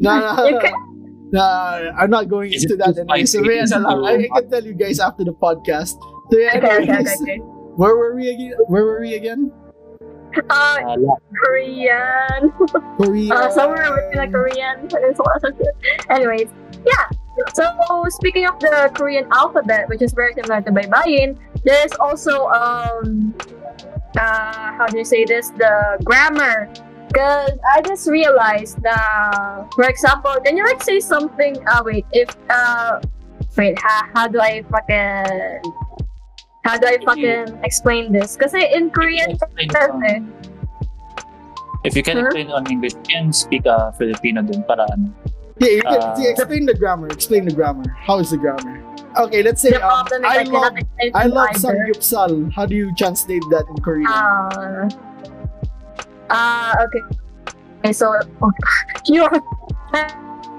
[0.00, 0.60] No, no, no.
[0.60, 1.40] can- No,
[1.96, 2.94] I'm not going Is into that.
[2.94, 3.24] too Anyway.
[3.24, 5.96] So yeah, Is it no, no, I, I can tell you guys after the podcast.
[6.30, 6.56] So yeah.
[6.60, 7.38] Okay, okay, okay, okay.
[7.80, 8.52] Where were we again?
[8.68, 9.50] Where were we again?
[10.48, 12.52] Uh, Uh, la- Korean.
[13.32, 15.32] Uh, somewhere between the Korean peninsula.
[16.10, 16.48] Anyways,
[16.84, 17.08] yeah.
[17.56, 17.64] So
[18.08, 23.32] speaking of the Korean alphabet, which is very similar to Baybayin, there's also um
[24.20, 25.48] uh how do you say this?
[25.56, 26.68] The grammar.
[27.12, 31.56] Cause I just realized that, for example, can you like say something?
[31.68, 33.00] Uh, wait, if uh,
[33.56, 35.60] wait, how, how do I fucking
[36.64, 38.36] how do I fucking explain this?
[38.36, 40.32] Cause in Korean, explain it kasi, on-
[41.84, 42.26] if you can Huh?
[42.30, 45.10] explain on English, you can speak uh, Filipino din para ano.
[45.58, 47.08] yeah, you can uh, see, explain the grammar.
[47.10, 47.84] Explain the grammar.
[48.06, 48.80] How is the grammar?
[49.18, 51.60] Okay, let's say um, I I, love explain I love either.
[51.92, 52.54] samgyeopsal.
[52.56, 54.08] How do you translate that in Korean?
[56.32, 57.02] Ah, ah, okay.
[57.84, 58.08] Okay, so
[58.40, 58.52] oh,
[59.06, 59.28] you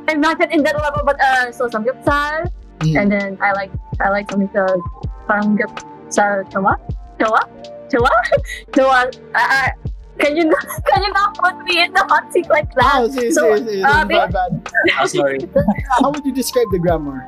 [0.08, 2.52] I'm not yet in that level, but uh, so samgyeopsal,
[2.84, 3.00] Mm.
[3.00, 3.72] and then I like
[4.04, 4.84] I like something called
[5.30, 6.76] samgyeopsal chawa,
[7.18, 7.42] chawa,
[7.88, 8.12] chawa,
[8.76, 9.08] chawa.
[9.34, 9.70] Uh, uh,
[10.20, 12.92] can you not, can you not put me in the hot seat like that?
[13.02, 14.70] Oh, see, so, see, see, uh, my bad.
[15.00, 15.40] Ah, sorry.
[15.98, 17.26] How would you describe the grammar?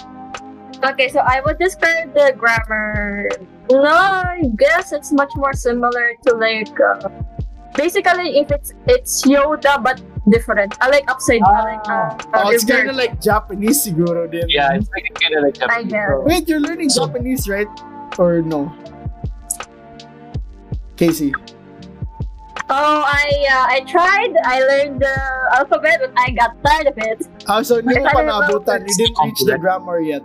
[0.83, 3.29] Okay, so I would describe the grammar.
[3.71, 7.09] No, I guess it's much more similar to like uh,
[7.77, 10.73] basically if it's it's Yoda but different.
[10.81, 11.55] I like upside down.
[11.55, 14.47] I like uh, Oh, it's kind of like Japanese siguro din.
[14.49, 15.93] Yeah, it's like kind of like Japanese.
[16.25, 17.69] Wait, you're learning Japanese, right?
[18.17, 18.71] Or no?
[20.95, 21.33] Casey.
[22.67, 24.33] Oh, I uh, I tried.
[24.41, 25.15] I learned the
[25.53, 27.27] alphabet, but I got tired of it.
[27.45, 28.41] Ah, so hindi mo I pa don't know.
[28.41, 28.89] naabutan.
[28.89, 30.23] You didn't reach the grammar yet.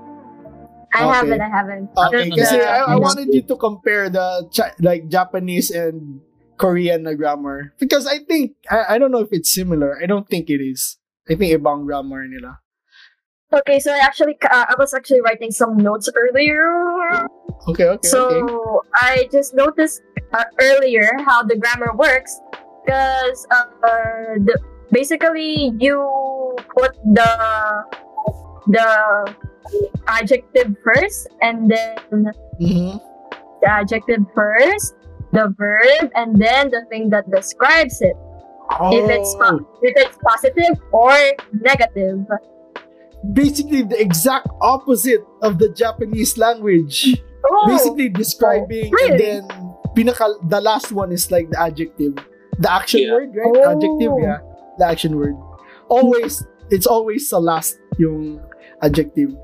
[0.97, 1.13] I Okay.
[1.21, 1.41] haven't.
[1.45, 1.87] I haven't.
[2.09, 6.25] Okay, no, kasi I, I wanted you to compare the Chi- like Japanese and
[6.61, 9.97] Korean na grammar because I think I, I don't know if it's similar.
[9.97, 11.01] I don't think it is.
[11.25, 12.61] I think ibang grammar nila.
[13.51, 16.69] Okay, so I actually uh, I was actually writing some notes earlier.
[17.73, 18.89] Okay, okay, so okay.
[18.95, 20.05] I just noticed
[20.37, 22.37] uh, earlier how the grammar works
[22.85, 23.65] because uh,
[24.45, 24.55] the,
[24.93, 25.97] basically you
[26.77, 27.31] put the
[28.69, 28.89] the
[30.07, 33.01] adjective first and then Mhm.
[33.65, 34.95] the adjective first
[35.33, 38.17] the verb and then the thing that describes it.
[38.93, 41.13] If it's Oh, po- if it's positive or
[41.53, 42.23] negative.
[43.33, 47.21] Basically the exact opposite of the Japanese language.
[47.45, 49.19] oh, basically describing and really?
[49.19, 49.43] then
[49.97, 52.15] pinaka the last one is like the adjective.
[52.59, 53.13] The action Yeah.
[53.15, 53.55] word right?
[53.59, 53.71] Oh.
[53.75, 54.39] adjective yeah.
[54.79, 55.35] The action word.
[55.89, 58.39] Always it's always the last yung
[58.83, 59.35] adjective.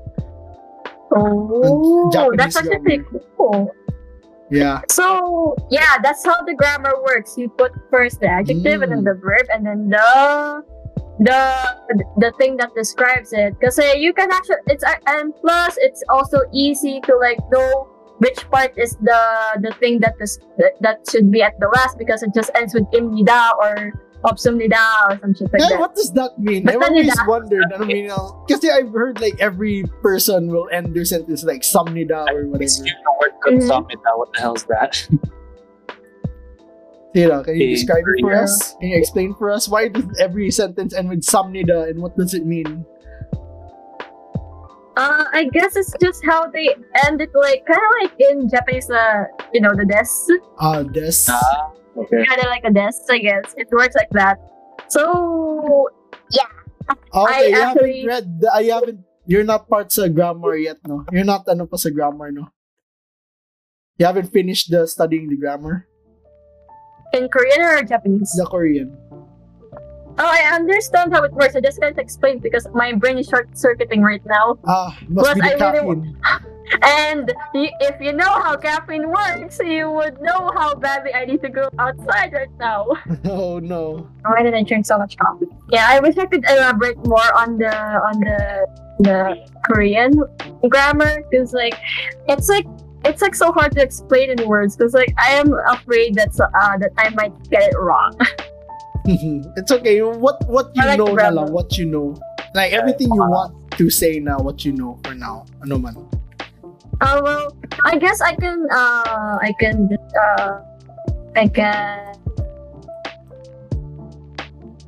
[1.15, 3.03] Oh Japanese that's actually pretty
[3.37, 3.71] cool
[4.49, 7.37] yeah So yeah, that's how the grammar works.
[7.37, 9.09] You put first the adjective and then Mm.
[9.11, 10.63] the verb and then the
[11.19, 11.41] the
[12.17, 13.57] the thing that describes it.
[13.59, 18.73] Because you can actually it's and plus it's also easy to like know which part
[18.77, 19.21] is the
[19.61, 22.73] the thing that this that, that should be at the last because it just ends
[22.73, 23.91] with imnida or
[24.25, 25.79] obsumnida or some shit like yeah, that.
[25.79, 28.09] what does that mean But I've then always it- wondered ano mean
[28.49, 33.03] kasi I've heard like every person will end their sentence like samnida or Excuse whatever
[33.05, 33.99] the word could summit.
[34.01, 34.97] uh, What the hell's that?
[37.13, 38.41] Tira, can you describe it for yeah.
[38.43, 42.17] us can you explain for us why does every sentence end with samnida and what
[42.17, 42.85] does it mean
[44.97, 46.73] Uh, I guess it's just how they
[47.05, 50.09] end it, like kind of like in Japanese, uh, you know, the des.
[50.57, 52.25] ah des Ah, okay.
[52.25, 53.53] kind of like a desk, I guess.
[53.57, 54.37] It works like that.
[54.87, 55.89] So,
[56.87, 58.25] Okay, I you actually- haven't read.
[58.41, 58.99] The, I haven't.
[59.27, 61.03] You're not part sa grammar yet, no?
[61.11, 62.47] You're not ano pa sa grammar, no?
[63.99, 65.83] You haven't finished the studying the grammar,
[67.11, 68.31] in Korean or Japanese?
[68.39, 68.95] the Korean.
[70.15, 71.55] Oh, I understand how it works.
[71.55, 74.55] I just can't explain because my brain is short circuiting right now.
[74.65, 76.56] Ah, must Plus, be the I really caffeine.
[76.81, 81.41] And y- if you know how caffeine works, you would know how badly I need
[81.41, 82.87] to go outside right now.
[83.25, 84.07] oh no.
[84.25, 85.47] Why did I drink so much coffee?
[85.71, 88.67] Yeah, I wish I could elaborate more on the on the
[88.99, 90.19] the Korean
[90.69, 91.75] grammar because like
[92.27, 92.65] it's like
[93.05, 96.77] it's like so hard to explain in words because like I am afraid that uh,
[96.79, 98.17] that I might get it wrong.
[99.07, 100.01] it's okay.
[100.01, 101.41] What what you like know na grammar.
[101.45, 102.15] lang, what you know.
[102.53, 105.45] Like everything you want to say now, what you know for now.
[105.63, 105.95] Ano man.
[107.01, 108.65] Uh, well, I guess I can.
[108.71, 109.89] Uh, I can.
[110.17, 110.61] Uh,
[111.35, 112.15] I can.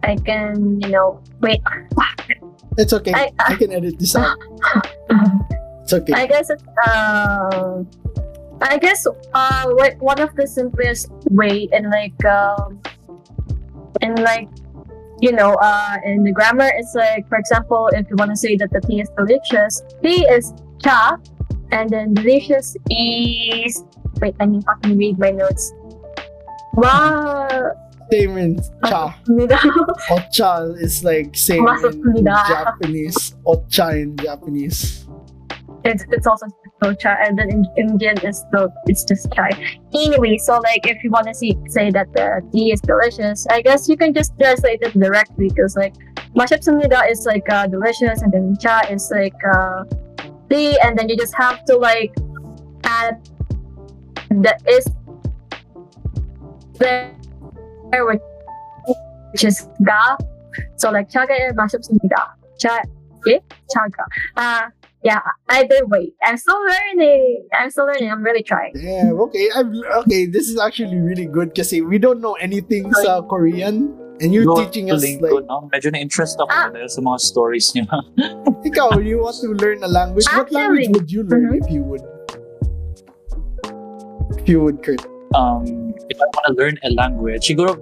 [0.03, 0.81] I can.
[0.81, 1.21] You know.
[1.41, 1.61] Wait.
[2.77, 3.13] It's okay.
[3.13, 4.37] I, I- can edit this out.
[5.83, 6.13] It's okay.
[6.13, 6.63] I guess it's.
[6.85, 7.81] Uh,
[8.61, 9.07] I guess.
[9.33, 9.65] Uh,
[9.99, 12.79] one of the simplest way and like um,
[14.01, 14.49] and like.
[15.21, 18.55] You know, uh, in the grammar, it's like, for example, if you want to say
[18.55, 21.17] that the tea is delicious, tea is cha,
[21.71, 23.83] and then delicious is
[24.21, 25.73] wait i need to read my notes
[26.73, 27.71] wow
[28.11, 29.21] Same in cha.
[30.09, 31.67] Ocha is like same
[32.15, 33.35] in Japanese.
[33.45, 35.05] Ocha in Japanese.
[35.85, 36.47] it's, it's also
[36.83, 39.49] so cha and then in indian is so it's just chai
[39.93, 43.61] anyway so like if you want to see say that the tea is delicious i
[43.61, 45.93] guess you can just translate it directly because like
[46.35, 49.83] mashup sumida is like uh, delicious and then cha is like uh,
[50.49, 52.13] tea and then you just have to like
[52.83, 53.29] add
[54.29, 54.85] the is
[56.79, 57.11] there
[59.31, 60.17] which is ga
[60.75, 62.23] so like chaga and mashup sumida
[62.57, 62.75] cha
[63.33, 63.39] eh?
[63.75, 64.05] chaga
[64.37, 64.69] uh
[65.03, 65.23] yeah
[65.55, 69.47] either way i'm still learning i'm still learning i'm really trying Yeah, okay.
[69.55, 69.71] I'm
[70.03, 70.25] okay.
[70.25, 74.59] This is actually really good because we don't know anything sa Korean and you're Yung
[74.67, 75.69] teaching us Duolingo, like no?
[75.71, 76.67] Medyo na-interest ako Ah.
[76.71, 77.87] dahil sa mga stories niyo.
[78.69, 80.27] ikaw, you want to learn a language.
[80.31, 81.59] What language would you learn mhm.
[81.63, 82.03] if you would?
[84.39, 85.03] If you would, Kurt.
[85.35, 85.65] um,
[86.09, 87.77] if I want to learn a language, siguro,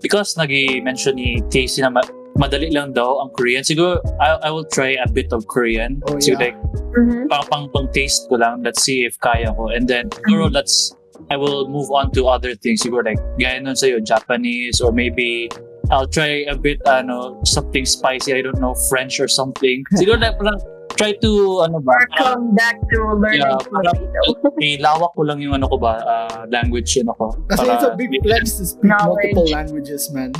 [0.00, 4.66] because nag-mention ni Casey na ma- madali lang daw ang Korean, siguro I, I will
[4.66, 6.02] try a bit of Korean.
[6.10, 6.50] Oh, so yeah.
[6.50, 6.56] like,
[6.94, 7.26] Mhm.
[7.30, 8.62] pang, pang, pang taste ko lang.
[8.62, 9.70] Let's see if kaya ko.
[9.70, 10.58] And then, siguro Mm-hmm.
[10.58, 10.94] let's,
[11.30, 12.82] I will move on to other things.
[12.82, 15.50] Siguro like, gaya nun sa'yo, Japanese, or maybe
[15.90, 18.32] I'll try a bit, ano, something spicy.
[18.34, 19.82] I don't know, French or something.
[19.98, 20.58] Siguro like, parang
[20.94, 21.30] try to,
[21.66, 24.62] ano ba, parang, welcome back to learning Yeah, parang- Filipino.
[24.62, 27.34] ilawak ko lang yung ano ko ba, ah, language yun ako.
[27.50, 29.34] Kasi Para- it's a big flex to speak Knowledge.
[29.34, 30.30] multiple languages, man.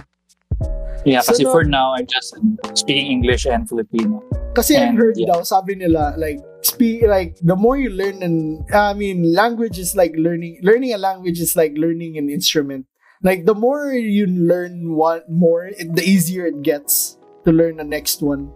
[1.05, 2.35] Yeah, So, kasi no- for now, I'm just
[2.75, 4.25] speaking English and Filipino.
[4.57, 5.29] Kasi And, heard yeah.
[5.29, 9.93] daw, sabi nila, like, speak, like, the more you learn, and I mean, language is
[9.99, 12.87] like learning, learning a language is like learning an instrument.
[13.21, 17.89] Like, the more you learn one more, it, the easier it gets to learn the
[17.89, 18.53] next one.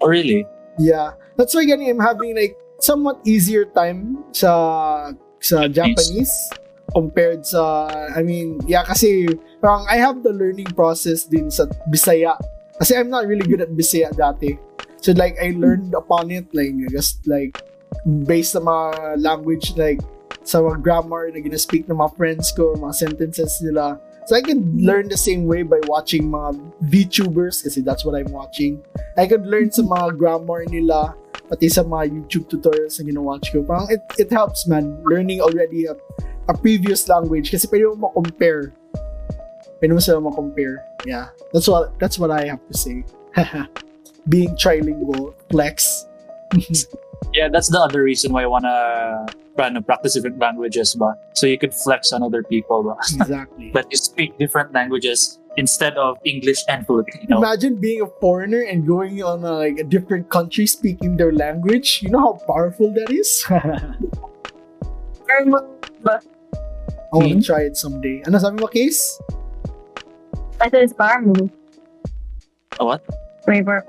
[0.00, 0.46] Oh, really?
[0.78, 1.18] Yeah.
[1.36, 5.10] That's why gani I'm having like somewhat easier time sa
[5.42, 6.30] sa Japanese
[6.92, 9.28] compared sa I mean, yeah kasi
[9.60, 12.36] parang I have the learning process din sa Bisaya.
[12.78, 14.56] Kasi I'm not really good at Bisaya dati.
[15.02, 17.58] So like I learned upon it like just like
[18.26, 20.00] based sa mga language like
[20.48, 24.00] sa mga grammar na gina-speak ng mga friends ko, mga sentences nila.
[24.24, 26.56] So I can learn the same way by watching mga
[26.88, 28.80] VTubers kasi that's what I'm watching.
[29.16, 31.16] I could learn sa mga grammar nila
[31.48, 33.64] pati sa mga YouTube tutorials na gina-watch ko.
[33.64, 35.88] Parang it, it helps man learning already
[36.48, 38.72] a, a previous language kasi pwede mo ma-compare.
[39.78, 40.82] Pwede mo sila ma-compare.
[41.04, 41.28] Yeah.
[41.52, 43.04] That's what that's what I have to say.
[44.28, 46.06] Being trilingual, flex.
[47.34, 49.26] Yeah, that's the other reason why I wanna
[49.58, 51.14] ano, practice different languages ba.
[51.34, 52.94] So you could flex on other people ba.
[53.20, 53.70] Exactly.
[53.74, 57.38] But you speak different languages instead of English and Filipino.
[57.38, 62.00] Imagine being a foreigner and going on a, like a different country speaking their language.
[62.02, 63.44] You know how powerful that is?
[63.50, 63.98] Um,
[67.12, 67.40] I want to Hmm?
[67.40, 68.22] try it someday.
[68.26, 69.20] Ano sabi mo, Case?
[70.60, 71.50] I said it's a power move.
[72.78, 73.00] A what?
[73.46, 73.84] Braver.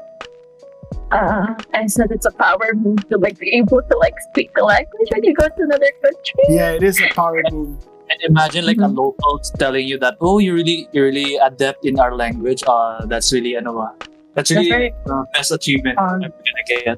[1.12, 4.64] Uh, I said it's a power move to like be able to like speak the
[4.64, 6.46] language when you go to another country.
[6.50, 7.76] Yeah, it is a power move.
[8.10, 8.90] And imagine like Mhm.
[8.90, 12.64] a local telling you that, oh, you're really, you're really adept in our language.
[12.66, 13.88] Uh, that's really, ano ba?
[14.34, 16.98] That's That's really very the best achievement Um, I'm gonna get.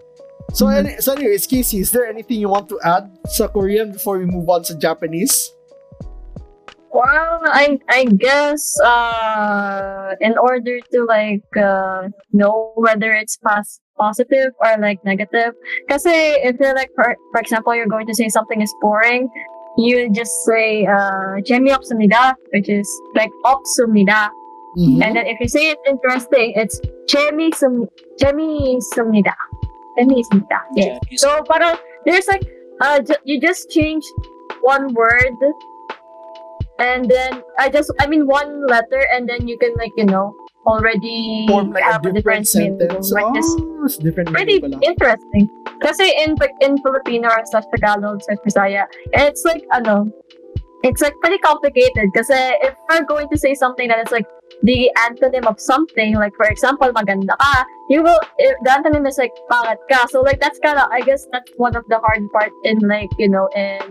[0.54, 0.76] So, Mhm.
[0.76, 4.28] any, so anyways, Casey, is there anything you want to add sa Korean before we
[4.28, 5.56] move on to Japanese?
[6.93, 14.57] Well, I I guess uh in order to like uh know whether it's pos- positive
[14.65, 15.53] or like negative,
[15.93, 16.09] kasi
[16.41, 19.29] if you're like for, for example you're going to say something is boring,
[19.77, 24.33] you just say uh 재미없습니다, which is like 없습니다.
[24.77, 25.01] Mhm.
[25.05, 26.81] And then if you say it's interesting, it's
[27.13, 27.89] 재미있음
[28.21, 29.37] 재미있습니다.
[30.01, 30.55] 재미있습니다.
[30.77, 30.97] Yeah.
[30.97, 31.77] Yeah, So parang
[32.09, 32.45] there's like
[32.81, 34.05] uh ju- you just change
[34.65, 35.37] one word
[36.82, 40.34] and then I just I mean one letter and then you can like you know
[40.66, 42.80] already Form like a have a different different meaning.
[42.80, 43.12] sentence.
[43.12, 44.78] Like Oh, it's different pretty pala.
[44.82, 45.50] interesting.
[45.82, 50.06] Kasi in in Filipino or slash Tagalog slash Bisaya, it's like ano,
[50.84, 52.14] it's like pretty complicated.
[52.14, 54.30] Kasi if we're going to say something that is like
[54.62, 59.34] the antonym of something, like for example, maganda ka, you will, the antonym is like
[59.50, 60.06] pangat ka.
[60.14, 63.10] So like that's kind of, I guess that's one of the hard part in like,
[63.18, 63.82] you know, in,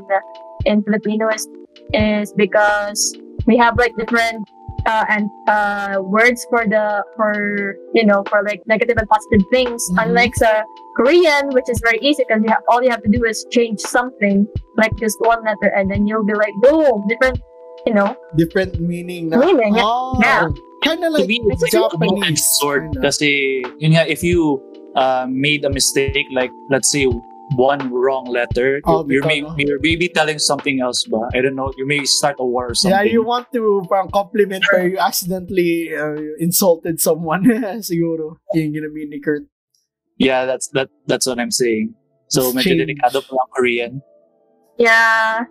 [0.67, 1.51] in Filipino is,
[1.95, 3.17] is because
[3.47, 4.49] we have like different
[4.87, 9.83] uh, and uh, words for the for you know for like negative and positive things.
[9.93, 10.05] Mhm.
[10.09, 10.63] Unlike sa
[10.97, 13.81] Korean, which is very easy because you have, all you have to do is change
[13.81, 17.41] something like just one letter, and then you'll be like boom, different.
[17.89, 19.41] You know, Different meaning na.
[19.41, 19.89] Meaning, yeah.
[19.89, 20.53] Oh, Yeah.
[20.85, 21.97] Kind of to like be it's it's a Japanese.
[22.13, 24.61] double-edged sword kasi yun nga if you
[25.01, 27.09] uh, made a mistake like let's say
[27.57, 31.73] one wrong letter Oh, you're, may, you're maybe telling something else ba I don't know
[31.77, 34.99] you may start a war or something Yeah, you want to parang compliment but you
[34.99, 37.45] accidentally uh, insulted someone.
[37.83, 38.39] Siguro.
[38.55, 39.45] Yung ginamin ni Kurt.
[40.19, 41.95] Yeah, that's that that's what I'm saying
[42.31, 42.81] so It's medyo change.
[42.87, 43.93] delikado pa lang Korean
[44.81, 45.45] yeah.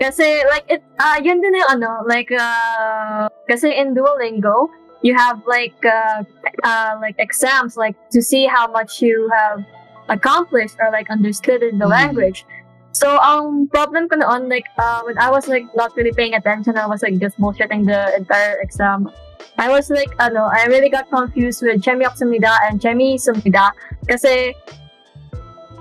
[0.00, 4.66] Kasi like it, ah, yun din yung ano, like uh, kasi in Duolingo,
[5.06, 6.26] you have like uh,
[6.66, 9.62] uh, like exams, like to see how much you have
[10.08, 11.92] accomplished or like understood in the Hmm.
[11.92, 12.46] language.
[12.92, 16.76] So ang problem ko noon, like uh, when I was like not really paying attention,
[16.76, 19.08] I was like just bullshitting the entire exam.
[19.56, 23.72] I was like, ano, I really got confused with Chemi Oksumida and Chemi Sumida
[24.08, 24.52] kasi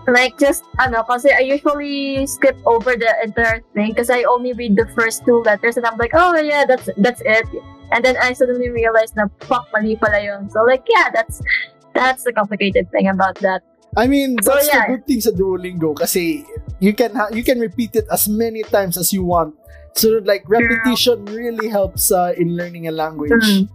[0.07, 4.75] like just ano kasi I usually skip over the entire thing because I only read
[4.75, 7.45] the first two letters and I'm like oh yeah that's that's it
[7.91, 11.45] and then I suddenly realized na fuck mali pala yun so like yeah that's
[11.93, 13.61] that's the complicated thing about that
[13.97, 14.87] I mean, So, that's yeah.
[14.87, 16.47] the good thing sa Duolingo kasi
[16.79, 19.51] you can ha- you can repeat it as many times as you want.
[19.99, 23.35] So like repetition really helps uh, in learning a language.
[23.35, 23.67] Mhm.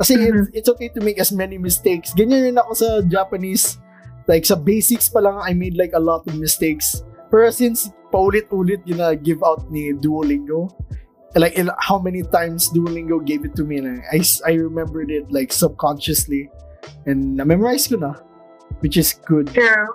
[0.00, 0.24] Kasi Mhm.
[0.24, 2.16] it's, it's okay to make as many mistakes.
[2.16, 3.76] Ganyan rin ako sa Japanese.
[4.24, 7.04] Like sa basics pa lang I made like a lot of mistakes.
[7.28, 10.72] Pero since paulit-ulit yun na give out ni Duolingo,
[11.36, 15.52] like how many times Duolingo gave it to me and I, I remembered it like
[15.52, 16.48] subconsciously
[17.04, 18.16] and na-memorize ko na
[18.80, 19.48] which is good.
[19.52, 19.86] true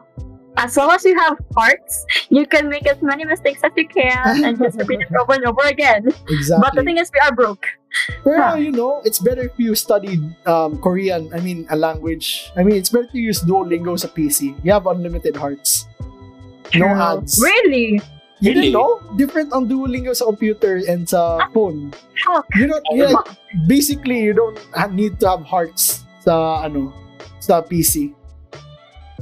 [0.55, 4.45] as long as you have hearts you can make as many mistakes as you can
[4.45, 6.61] and just repeat it over and over again Exactly.
[6.61, 7.65] but the thing is we are broke
[8.25, 10.17] Pero you know, it's better if you studied
[10.49, 12.49] um, Korean, I mean, a language.
[12.57, 14.57] I mean, it's better to use Duolingo sa PC.
[14.65, 15.85] You have unlimited hearts.
[16.73, 16.97] No True.
[17.21, 17.37] ads.
[17.37, 18.01] really
[18.41, 18.73] You Really?
[18.73, 18.97] didn't know?
[19.15, 21.93] Different on Duolingo sa computer and sa phone.
[22.25, 22.49] Fuck.
[22.57, 23.13] You don't, yeah,
[23.69, 24.57] basically, you don't
[24.89, 26.89] need to have hearts sa, ano,
[27.39, 28.11] sa PC.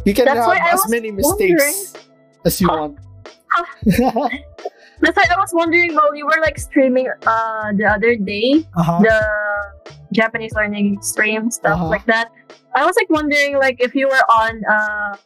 [0.06, 1.94] You can That's have as many mistakes
[2.46, 2.98] as you want.
[3.86, 9.00] That's why I was wondering while you were like streaming uh the other day, uh-huh.
[9.02, 9.20] the
[10.14, 11.88] Japanese learning stream stuff Uh-huh.
[11.90, 12.30] like that.
[12.76, 15.18] I was like wondering like if you were on uh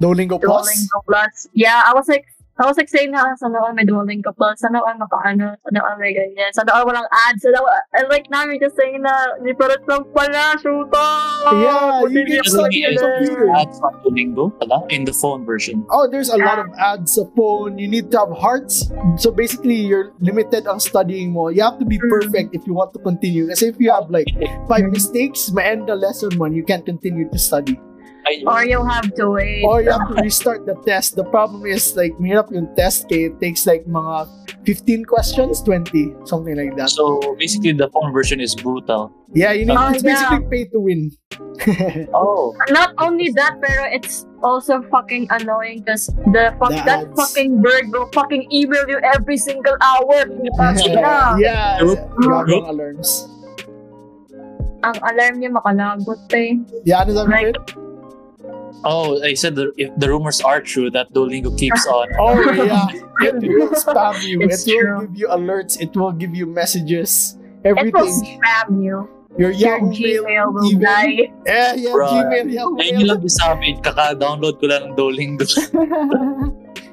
[0.00, 0.66] Duolingo Plus?
[0.68, 1.48] Duolingo Plus.
[1.54, 2.26] Yeah, I was like
[2.58, 5.96] I was like saying na sana all may Duolingo Plus, sana all makaano, sana all
[5.98, 9.14] may ganyan, sana all walang ads, sana all, and like now you're just saying na
[9.40, 13.48] ni parang lang pala, shoot Yeah, you can Just study only on computer.
[13.54, 17.24] ads on Duolingo pala in the phone version Oh, there's a lot of ads sa
[17.38, 17.78] phone.
[17.78, 18.90] You need to have hearts.
[19.16, 21.48] So basically, you're limited on studying mo.
[21.54, 22.10] You have to be Mm.
[22.10, 23.46] perfect if you want to continue.
[23.48, 24.28] Kasi if you have like
[24.66, 27.78] five mistakes, ma-end the lesson one, you can't continue to study.
[28.46, 29.64] Or you'll have to wait.
[29.64, 31.16] Or you have to restart the test.
[31.16, 34.28] The problem is like, mahirap yung test kaya it takes like mga
[34.66, 36.90] 15 questions, 20, something like that.
[36.92, 40.28] so basically the phone version is brutal Yeah, you need, Oh, it's yeah.
[40.28, 41.12] basically pay to win.
[42.16, 47.16] oh Not only that, pero it's also fucking annoying because the fuck The that ads.
[47.16, 50.24] fucking bird will fucking email you every single hour.
[50.28, 53.28] yeah, yeah, ang alarms.
[54.84, 56.56] Ang alarm niya makalagot eh.
[56.86, 57.87] Yeah, ano sabi Like- ko?
[58.84, 62.86] Oh I said the, if the rumors are true that Duolingo keeps on Oh yeah,
[63.26, 64.42] it will spam you.
[64.42, 64.98] It's it will true.
[65.08, 65.80] give you alerts.
[65.80, 67.36] It will give you messages.
[67.64, 68.38] It will Everything.
[68.38, 69.08] spam you.
[69.38, 70.82] Your Your Yahoo Gmail will email.
[70.82, 71.30] die.
[71.46, 73.06] Yeah, yeah, Bro, Gmail, Yahoo Ayun Mail.
[73.06, 75.46] lang din sa amin, kaka-download ko lang ng Duolingo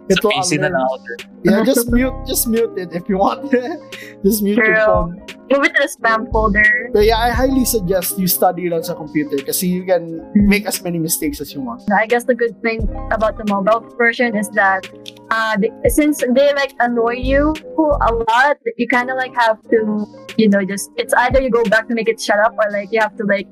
[0.10, 0.78] it will PC na alert.
[0.78, 0.98] lang ako.
[1.42, 3.50] Yeah, just mute, just mute it if you want.
[4.26, 4.86] just mute your True.
[4.86, 5.10] phone.
[5.52, 6.90] Move it to the spam folder.
[6.92, 10.82] But yeah, I highly suggest you study lang sa computer kasi you can make as
[10.82, 11.86] many mistakes as you want.
[11.94, 14.90] I guess the good thing about the mobile version is that
[15.30, 20.06] uh, they, since they like annoy you a lot, you kind of like have to,
[20.38, 22.90] you know, just it's either you go back to make it shut up or like
[22.92, 23.48] you have to like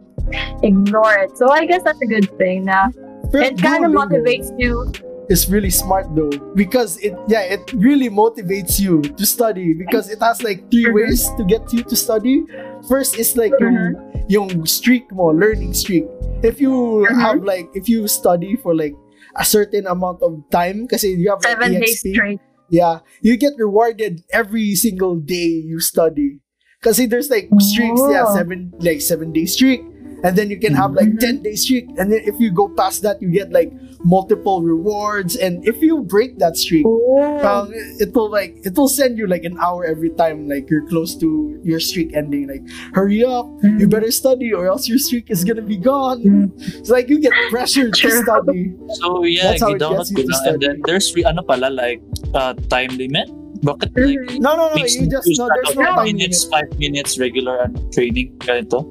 [0.63, 1.37] ignore it.
[1.37, 2.65] So I guess that's a good thing.
[2.65, 2.89] Now
[3.33, 4.89] it kind of motivates you.
[5.29, 10.19] Is really smart though because it yeah it really motivates you to study because it
[10.19, 10.95] has like three Mhm.
[10.99, 12.43] ways to get you to study.
[12.91, 13.95] First is like yung
[14.27, 16.03] yung streak mo, learning streak.
[16.43, 17.19] If you Mhm.
[17.23, 18.95] have like if you study for like
[19.39, 22.39] a certain amount of time kasi you have like Seven days EXP, straight.
[22.69, 26.43] yeah, you get rewarded every single day you study.
[26.83, 28.35] Kasi there's like streaks, yeah, Oh.
[28.35, 29.87] seven like seven day streak,
[30.23, 31.19] and then you can have like Mhm.
[31.19, 33.71] ten day streak, and then if you go past that, you get like
[34.03, 37.39] multiple rewards, and if you break that streak, Oh.
[37.43, 40.83] um, it will like it will send you like an hour every time like you're
[40.87, 42.47] close to your streak ending.
[42.47, 43.47] Like, hurry up,
[43.79, 46.19] you better study, or else your streak is gonna be gone.
[46.23, 46.51] Mm.
[46.83, 48.75] It's like you get pressured to study.
[49.03, 50.37] So yeah, That's how it gets you to na.
[50.51, 51.99] And then there's re- ano pala like
[52.35, 53.27] uh, time limit.
[53.63, 54.43] Bakit like.
[54.43, 54.75] No, no, no.
[54.75, 55.47] makes You just no.
[55.47, 55.95] There's no No.
[56.03, 56.51] time minutes, limit.
[56.51, 58.83] five minutes regular ano, training ganito.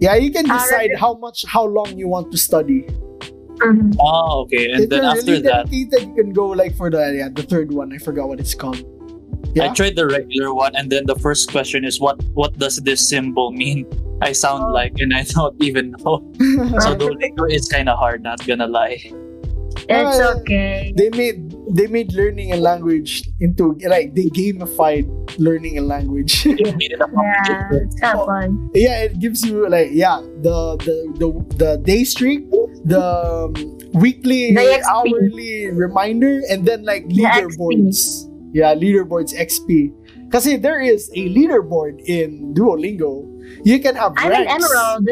[0.00, 2.86] Yeah, you can decide how much, how long you want to study.
[3.58, 3.96] Mhm.
[3.98, 4.70] Ah, okay.
[4.70, 7.42] And if then you're after really that, you can go like for the yeah, the
[7.42, 7.90] third one.
[7.92, 8.78] I forgot what it's called.
[9.58, 13.02] I tried the regular one, and then the first question is what what does this
[13.02, 13.82] symbol mean?
[14.22, 14.72] I sound Oh.
[14.72, 16.22] like, and I don't even know.
[16.78, 19.02] So the Duolingo is kind of hard, not gonna lie.
[19.88, 20.92] It's Uh, okay.
[20.96, 25.08] they made they made learning a language into like they gamified
[25.40, 26.44] learning a language.
[26.44, 27.88] It made it a Yeah, competition.
[27.88, 28.70] it's fun.
[28.76, 32.44] yeah, it gives you like yeah the the the, the day streak,
[32.84, 33.56] the um,
[33.96, 38.28] weekly, The hourly reminder, and then like The leaderboards.
[38.52, 39.92] Yeah, leaderboards XP.
[40.28, 43.24] Because there is a leaderboard in Duolingo.
[43.64, 45.08] You can have I'm an emerald.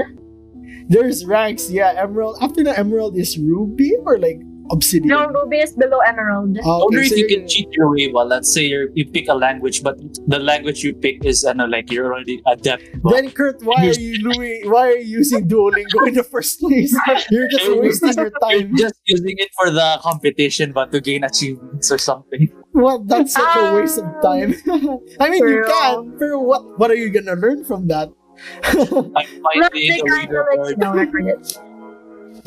[0.88, 1.92] There's ranks, yeah.
[1.96, 2.36] Emerald.
[2.40, 4.40] After the emerald is ruby or like
[4.70, 5.08] obsidian.
[5.08, 6.58] No, Ruby is below emerald.
[6.64, 8.10] Oh, I wonder okay, if so you can cheat your way.
[8.12, 11.66] Well, let's say you you pick a language, but the language you pick is ano,
[11.66, 12.84] like you're already adept.
[13.02, 16.60] But Then Kurt, why are you doing, why are you using Duolingo in the first
[16.60, 16.94] place?
[17.30, 18.76] You're just wasting your you're time.
[18.76, 22.48] just using it for the competition, but to gain achievements or something.
[22.72, 24.54] Well, that's such a um, waste of time.
[25.20, 28.10] I mean, you can, but what what are you gonna learn from that?
[28.64, 31.65] I'm Look, finding they the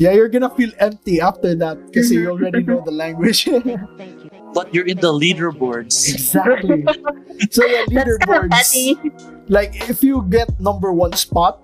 [0.00, 3.44] yeah, you're gonna feel empty after that because you already know the language.
[4.52, 5.94] But you're in the leaderboards.
[6.10, 6.82] exactly.
[7.54, 8.50] So yeah, That's kind of leaderboards.
[8.50, 8.98] petty.
[9.46, 11.62] Like if you get number one spot,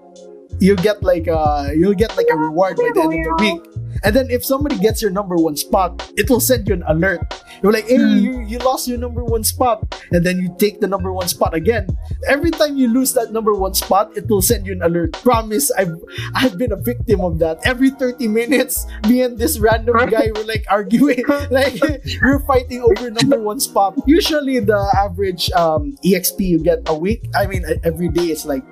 [0.61, 3.63] you get like uh you'll get like a reward by the end of the week.
[4.05, 7.21] And then if somebody gets your number one spot, it will send you an alert.
[7.63, 8.19] You're like, hey, Hmm.
[8.19, 9.83] you, you lost your number one spot.
[10.13, 11.89] And then you take the number one spot again.
[12.29, 15.13] Every time you lose that number one spot, it will send you an alert.
[15.23, 15.95] Promise, I've
[16.35, 17.59] I've been a victim of that.
[17.65, 21.25] Every 30 minutes, me and this random guy were like arguing.
[21.51, 21.81] like
[22.23, 23.97] we're fighting over number one spot.
[24.07, 28.63] Usually the average um EXP you get a week, I mean every day is like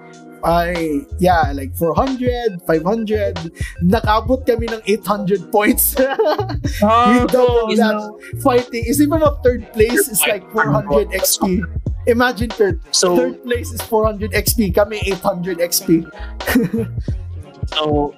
[0.45, 3.51] I yeah, like 400, 500.
[3.81, 5.97] Nakabot kami ng 800 points.
[5.97, 8.21] we doubled you that know.
[8.45, 8.85] fighting.
[8.85, 11.65] Is even a third place is like 400 XP.
[12.07, 14.75] Imagine third, So third place is 400 XP.
[14.77, 16.05] Kami 800 XP.
[17.73, 18.13] so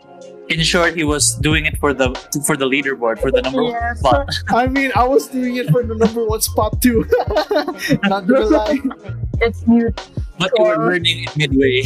[0.49, 2.15] in short, he was doing it for the
[2.47, 4.29] for the leaderboard for the number Yeah, one spot.
[4.49, 7.05] I mean, I was doing it for the number one spot too.
[8.11, 8.79] Not gonna lie.
[9.41, 9.91] It's new.
[10.39, 11.83] But you were learning it midway.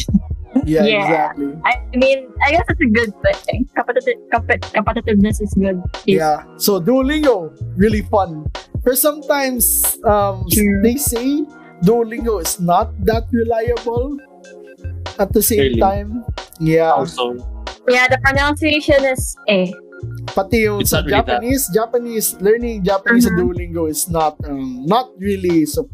[0.67, 1.03] Yeah, Yeah.
[1.07, 1.53] exactly.
[1.65, 3.15] I mean, I guess it's a good
[3.47, 3.69] thing.
[3.75, 5.81] Competitive, compet- competitiveness is good.
[6.07, 6.43] Yeah.
[6.59, 8.51] So Duolingo, really fun.
[8.85, 10.83] But sometimes um, True.
[10.83, 11.47] they say
[11.87, 14.19] Duolingo is not that reliable.
[15.19, 15.81] At the same Really?
[15.81, 16.25] time,
[16.61, 16.93] yeah.
[16.97, 17.37] Also,
[17.89, 19.73] Yeah, the pronunciation is eh.
[20.33, 23.39] Pati yung It's sa not really that- Japanese, Japanese learning Japanese sa Mhm.
[23.41, 25.89] Duolingo is not um, not really so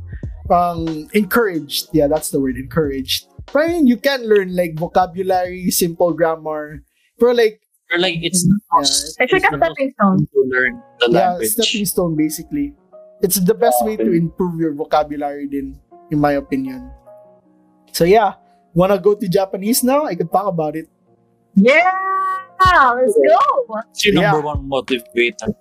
[0.50, 1.90] um, encouraged.
[1.92, 3.26] Yeah, that's the word encouraged.
[3.50, 6.82] But I mean, you can learn like vocabulary, simple grammar,
[7.18, 9.26] but like or like it's Yeah.
[9.26, 10.18] It's like a the most stepping stone.
[10.30, 10.72] to learn
[11.02, 11.54] the yeah, language.
[11.54, 12.74] stepping stone basically.
[13.22, 15.78] It's the best way to improve your vocabulary din,
[16.12, 16.90] in my opinion.
[17.90, 18.36] So yeah,
[18.76, 20.04] wanna go to Japanese now?
[20.04, 20.86] I could talk about it.
[21.56, 21.90] Yeah,
[22.94, 23.38] let's go.
[23.66, 24.32] What's your Yeah.
[24.32, 25.54] number one motivator?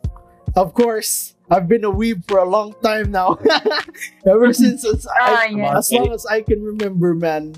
[0.56, 3.38] Of course, I've been a weeb for a long time now.
[4.28, 5.78] Ever since as, Ah, I, yeah.
[5.78, 7.56] as long as I can remember, man.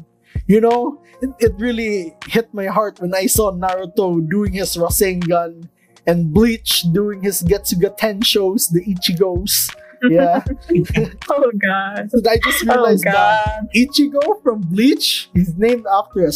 [0.48, 5.68] You know, it, it really hit my heart when I saw Naruto doing his Rasengan
[6.06, 9.74] and Bleach doing his Getsuga Tenshos, the Ichigos.
[10.10, 10.46] Yeah.
[11.30, 12.10] Oh god.
[12.14, 13.66] so I just Oh realized that.
[13.76, 16.32] Ichigo from Bleach is named after a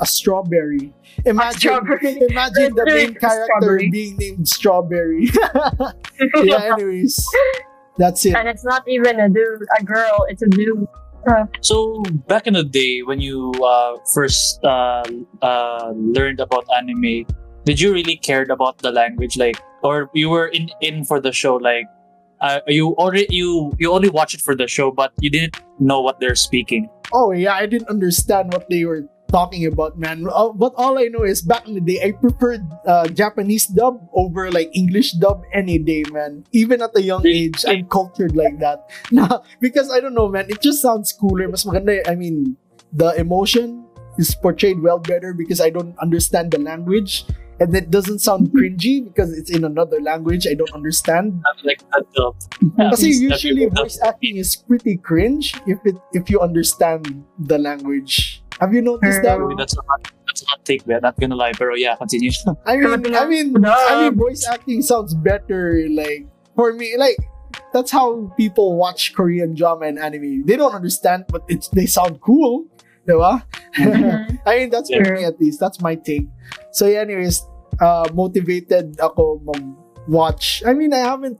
[0.00, 0.92] a strawberry.
[1.26, 1.86] Imagine,
[2.30, 3.90] imagine the main character strawberry.
[3.90, 5.28] being named Strawberry.
[6.42, 7.24] yeah, anyways,
[7.98, 8.34] that's it.
[8.34, 10.26] and it's not even a dude, a girl.
[10.28, 10.86] It's a dude.
[11.60, 15.04] So back in the day when you uh, first uh,
[15.42, 17.26] uh, learned about anime,
[17.64, 21.32] did you really cared about the language, like, or you were in in for the
[21.32, 21.84] show, like,
[22.40, 26.00] uh, you already you you only watch it for the show, but you didn't know
[26.00, 26.88] what they're speaking.
[27.12, 30.26] Oh yeah, I didn't understand what they were talking about, man.
[30.28, 34.02] Uh, but all I know is back in the day, I preferred uh, Japanese dub
[34.12, 36.44] over like English dub any day, man.
[36.52, 38.90] Even at a young age, I'm cultured like that.
[39.10, 40.46] Nah, because I don't know, man.
[40.48, 41.48] It just sounds cooler.
[41.48, 41.98] Mas maganda.
[42.06, 42.56] I mean,
[42.92, 43.86] the emotion
[44.18, 47.24] is portrayed well better because I don't understand the language.
[47.60, 51.42] And it doesn't sound cringy because it's in another language I don't understand.
[51.44, 51.84] I'm like.
[52.96, 57.04] Kasi usually voice acting is pretty cringe if it if you understand
[57.36, 58.39] the language.
[58.60, 59.36] Have you noticed that?
[59.36, 59.54] True.
[59.56, 61.00] That's a hot, that's a hot take, man.
[61.02, 62.30] Not gonna lie, pero yeah, continue.
[62.66, 63.72] I mean, I mean, No.
[63.72, 65.88] I mean, voice acting sounds better.
[65.88, 67.16] Like for me, like
[67.72, 70.44] that's how people watch Korean drama and anime.
[70.44, 72.66] They don't understand, but it's they sound cool,
[73.08, 73.42] diba?
[73.76, 74.38] Mhm.
[74.46, 75.58] I mean, that's for me at least.
[75.60, 76.28] That's my take.
[76.72, 77.42] So, yeah, anyways,
[77.80, 80.62] uh, motivated ako mag-watch.
[80.66, 81.38] I mean, I haven't,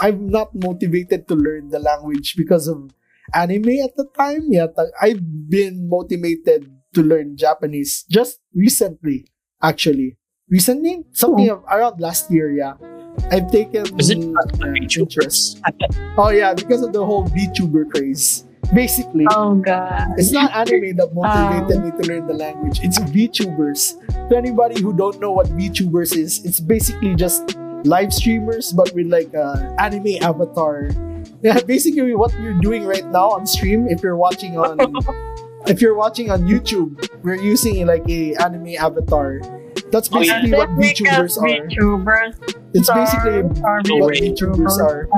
[0.00, 2.88] I'm not motivated to learn the language because of
[3.34, 4.46] anime at the time.
[4.48, 4.66] Yeah,
[5.00, 9.26] I've been motivated to learn Japanese just recently,
[9.62, 10.16] actually.
[10.48, 11.04] Recently?
[11.12, 12.74] Something of, around last year, yeah.
[13.30, 15.60] I've taken Is it uh, interest.
[16.16, 18.44] Oh, yeah, because of the whole VTuber craze.
[18.74, 20.14] Basically, Oh god.
[20.16, 22.78] it's not anime that motivated me to learn the language.
[22.84, 23.98] It's VTubers.
[24.30, 29.06] To anybody who don't know what VTubers is, it's basically just live streamers but with
[29.08, 30.90] like a anime avatar.
[31.42, 33.88] Yeah, basically what we're doing right now on stream.
[33.88, 34.76] If you're watching on,
[35.66, 39.40] if you're watching on YouTube, we're using like a anime avatar.
[39.90, 40.42] That's Oh, yeah.
[40.42, 41.66] basically what Because VTubers are.
[41.66, 42.32] VTubers
[42.74, 44.20] It's basically are what way.
[44.20, 45.08] VTubers are.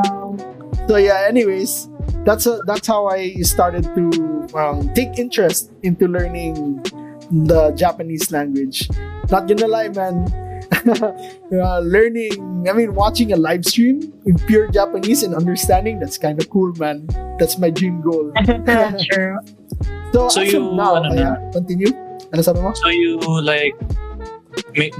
[0.88, 1.88] So yeah, anyways,
[2.24, 6.82] that's a, that's how I started to um, take interest into learning
[7.30, 8.88] the Japanese language.
[9.30, 10.26] Not gonna lie, man.
[11.52, 16.40] uh, learning, I mean, watching a live stream in pure Japanese and understanding that's kind
[16.40, 17.06] of cool, man.
[17.38, 18.32] That's my dream goal.
[19.12, 19.38] True.
[20.12, 21.92] So, So you, now, ano yeah, continue.
[22.32, 22.72] Ano sabi mo?
[22.72, 23.76] So you like
[24.76, 24.92] ma-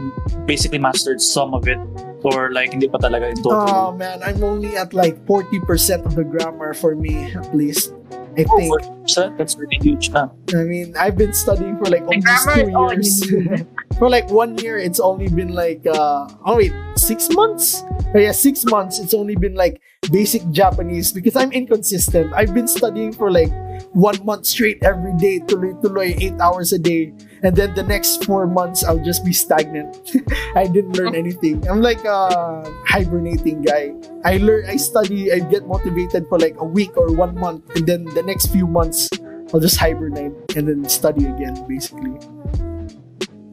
[0.44, 1.78] basically mastered some of it
[2.24, 3.64] or like hindi pa talaga in total?
[3.68, 7.92] Oh man, I'm only at like 40% of the grammar for me, at least.
[8.32, 8.72] I Oh, think.
[9.04, 9.36] 40%?
[9.36, 10.08] That's really huge.
[10.16, 10.32] Ah.
[10.56, 13.64] I mean, I've been studying for like almost two is all you years.
[13.99, 17.82] for like one year, it's only been like uh oh wait, six months.
[18.14, 18.99] Oh yeah, six months.
[18.99, 19.80] It's only been like
[20.11, 22.32] basic Japanese because I'm inconsistent.
[22.34, 23.53] I've been studying for like
[23.93, 27.12] one month straight every day, tuloy tuloy eight hours a day,
[27.43, 29.97] and then the next four months I'll just be stagnant.
[30.57, 31.66] I didn't learn anything.
[31.68, 33.95] I'm like a hibernating guy.
[34.24, 37.86] I learn, I study, I get motivated for like a week or one month, and
[37.86, 39.09] then the next few months
[39.53, 42.16] I'll just hibernate and then study again, basically.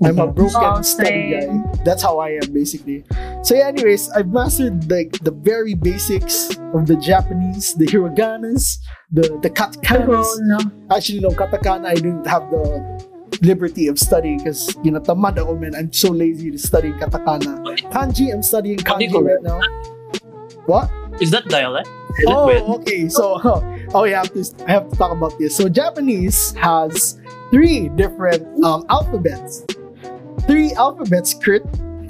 [0.04, 1.64] I'm a broken Oh, study guy.
[1.84, 3.04] That's how I am, basically.
[3.44, 8.78] So, yeah, anyways, I've mastered like the very basics of the Japanese, the hiraganas,
[9.12, 10.24] the the katakanas.
[10.24, 10.60] Oh, no.
[10.96, 12.64] Actually, no, katakana, I didn't have the
[13.42, 15.76] liberty of studying because, you know, tamad ako, man.
[15.76, 17.60] I'm so lazy to study katakana.
[17.92, 19.60] Kanji, I'm studying kanji Hindi right now.
[20.66, 20.90] What?
[21.22, 21.88] Is that dialect?
[22.20, 22.64] Is Oh, with?
[22.82, 23.10] okay.
[23.10, 23.40] So,
[23.94, 25.56] oh, yeah, I have to, I have to talk about this.
[25.56, 27.20] So, Japanese has
[27.52, 29.66] three different um, alphabets.
[30.50, 31.62] Three alphabets, Kurt.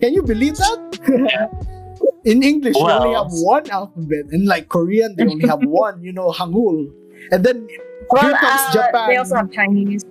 [0.00, 0.80] Can you believe that?
[2.28, 4.28] In English, they only have one alphabet.
[4.32, 6.92] In like Korean, they only have one, you know, Hangul.
[7.32, 7.68] And then
[8.10, 9.08] Well, Here comes uh, Japan.
[9.08, 10.04] they also have Chinese.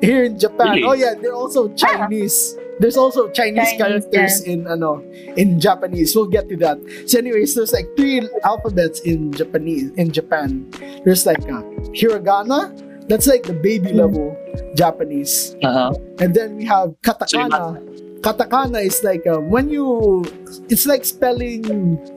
[0.00, 0.84] here in Japan, Really?
[0.88, 2.56] oh yeah, they're also Chinese.
[2.80, 5.00] There's also Chinese, Chinese, characters in ano
[5.36, 6.12] in Japanese.
[6.16, 6.76] We'll get to that.
[7.08, 10.68] So, anyways, there's like three alphabets in Japanese in Japan.
[11.04, 11.64] There's like uh,
[11.96, 12.72] hiragana.
[13.08, 13.98] That's like the baby Hmm.
[14.02, 14.26] level
[14.74, 15.94] Japanese, Uh-huh.
[16.18, 17.78] and then we have katakana.
[18.20, 20.24] Katakana is like um, when you,
[20.68, 21.62] it's like spelling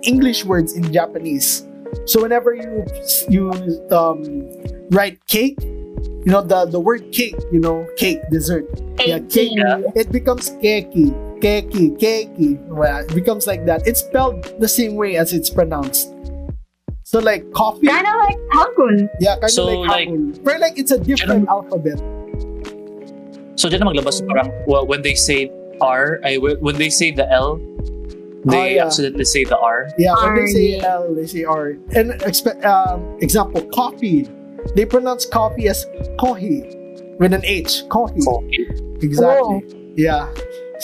[0.02, 1.68] English words in Japanese.
[2.06, 2.86] So whenever you
[3.30, 3.54] you
[3.94, 4.22] um,
[4.90, 8.66] write cake, you know the the word cake, you know cake dessert.
[9.06, 9.54] Yeah, cake.
[9.54, 9.82] Yeah.
[9.94, 12.58] It becomes keki, keki, keki.
[12.70, 13.86] Well, it becomes like that.
[13.86, 16.10] It's spelled the same way as it's pronounced.
[17.10, 19.10] So like coffee, Kind of like Hangul.
[19.20, 20.44] yeah, kind So, of like like- hangul.
[20.46, 21.98] But like it's a different alphabet.
[23.58, 25.50] So dyan na maglabas parang well, when they say
[25.82, 27.58] R, I when they say the L,
[28.46, 28.86] they Oh, yeah.
[28.86, 29.90] accidentally say the R.
[29.98, 31.82] Yeah, when they say L, they say R.
[31.98, 34.30] And expe- um, example, coffee.
[34.78, 35.90] They pronounce coffee as
[36.22, 36.62] kohi
[37.18, 37.90] with an H.
[37.90, 38.22] Kohi.
[38.22, 38.70] Okay.
[39.02, 39.66] Exactly.
[39.98, 40.30] Yeah.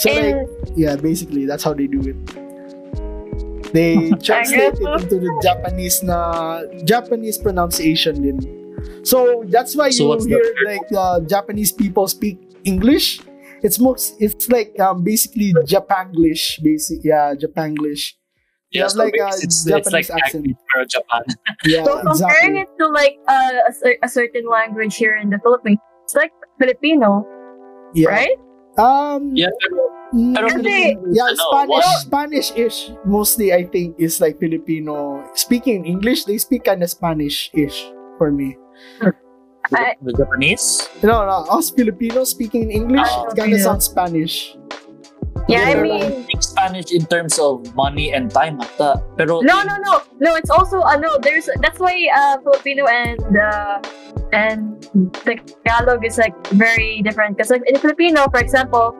[0.02, 0.42] So like,
[0.74, 2.18] yeah, basically that's how they do it.
[3.72, 8.38] They translate it into the Japanese na Japanese pronunciation din.
[9.02, 13.20] So that's why So you what's the hear like uh, Japanese people speak English.
[13.62, 18.14] It's most it's like um, basically Japanglish, basic yeah, Japanglish.
[18.70, 20.46] You Yeah, have so like a it's, it's Japanese like accent.
[20.50, 21.24] accent for Japan.
[21.64, 22.60] Yeah, so comparing exactly.
[22.66, 23.52] it to like uh,
[23.86, 27.24] a, a certain language here in the Philippines, it's like Filipino,
[27.94, 28.10] Yeah.
[28.10, 28.38] right?
[28.76, 29.76] Um Yeah, pero,
[30.36, 35.24] pero Kasi- yeah, Spanish what- Spanish-ish mostly I think is like Filipino.
[35.32, 37.88] Speaking English, they speak kind of Spanish-ish
[38.20, 38.56] for me.
[39.72, 40.86] I- The Japanese?
[41.02, 43.66] No, no, us Filipinos speaking in English, Ah, it kind of Filipino.
[43.66, 44.54] sounds Spanish.
[45.50, 48.98] yeah, I mean, Speak Spanish in terms of money and time ata.
[49.18, 50.30] Pero no, no, no, no.
[50.38, 51.18] It's also uh, no.
[51.18, 53.78] There's that's why uh, Filipino and uh,
[54.36, 54.84] and
[55.24, 57.36] the Tagalog is like very different.
[57.36, 58.92] Because like in Filipino, for example,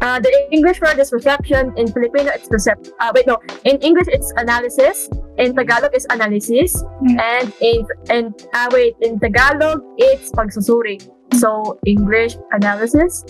[0.00, 1.76] uh, the English word is reception.
[1.76, 2.88] In Filipino, it's percept.
[3.00, 3.36] Uh, wait, no.
[3.68, 5.08] In English, it's analysis.
[5.36, 6.72] In Tagalog, it's analysis.
[7.04, 7.20] Hmm.
[7.20, 10.96] And in and uh, wait, in Tagalog, it's pagsusuri.
[11.36, 13.20] So English analysis,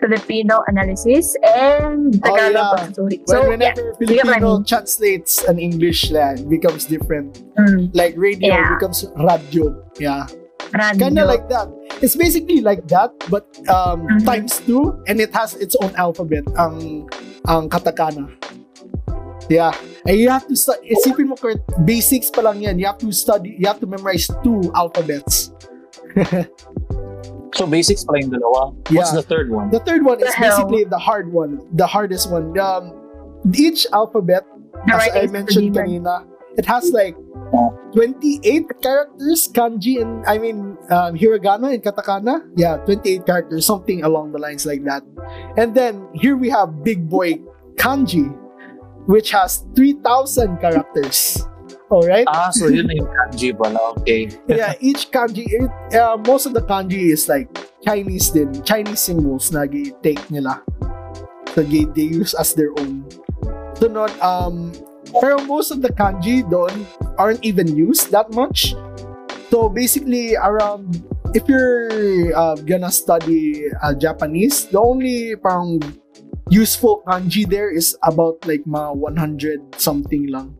[0.00, 2.72] Filipino analysis, and Tagalog yeah.
[2.88, 3.16] pagsusuri.
[3.20, 3.48] When, So yeah.
[3.52, 4.64] whenever you get what I mean.
[4.64, 7.44] translates an English lang, it becomes different.
[7.60, 8.72] Mm, Like radio Yeah.
[8.80, 9.76] becomes radio.
[10.00, 10.24] Yeah.
[10.72, 11.00] Radyo.
[11.00, 11.68] Kind of like that.
[12.00, 14.24] It's basically like that, but um, Mhm.
[14.24, 17.06] times two, and it has its own alphabet, ang,
[17.46, 18.26] ang katakana.
[19.50, 19.74] Yeah.
[20.06, 22.78] And you have to study, isipin mo, Kurt, basics pa lang yan.
[22.78, 25.52] You have to study, you have to memorize two alphabets.
[27.54, 28.72] so basics pala yung dalawa.
[28.90, 29.20] What's Yeah.
[29.20, 29.70] the third one?
[29.70, 30.56] The third one is hell?
[30.56, 32.56] basically the hard one, the hardest one.
[32.58, 32.92] Um,
[33.54, 34.46] each alphabet,
[34.86, 36.24] The as I mentioned pretty kanina,
[36.56, 37.14] it has like.
[37.92, 42.48] 28 characters, kanji and I mean um, hiragana and katakana.
[42.56, 45.04] Yeah, 28 characters, something along the lines like that.
[45.56, 47.44] And then here we have big boy
[47.76, 48.32] kanji,
[49.06, 51.44] which has 3,000 characters.
[51.92, 52.24] All right.
[52.24, 53.92] Ah, so yun na yung kanji pala.
[54.00, 54.32] Okay.
[54.48, 57.52] yeah, each kanji, it, uh, most of the kanji is like
[57.84, 59.68] Chinese din, Chinese symbols na
[60.00, 60.64] take nila.
[61.52, 63.04] So they, they use as their own.
[63.76, 64.72] So not, um,
[65.20, 66.72] pero most of the kanji doon
[67.18, 68.74] aren't even used that much.
[69.50, 71.04] So basically around,
[71.36, 75.80] if you're uh, gonna study uh, Japanese, the only parang
[76.48, 80.56] useful kanji there is about like mga 100 something lang.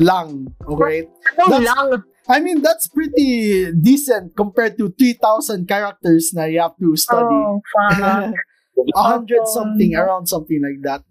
[0.00, 1.08] Lang, okay?
[1.38, 2.02] That's- long.
[2.24, 7.20] I mean, that's pretty decent compared to 3,000 characters na you have to study.
[7.36, 8.32] Oh, fuck.
[8.96, 9.54] A hundred Oh.
[9.54, 11.04] something, around something like that.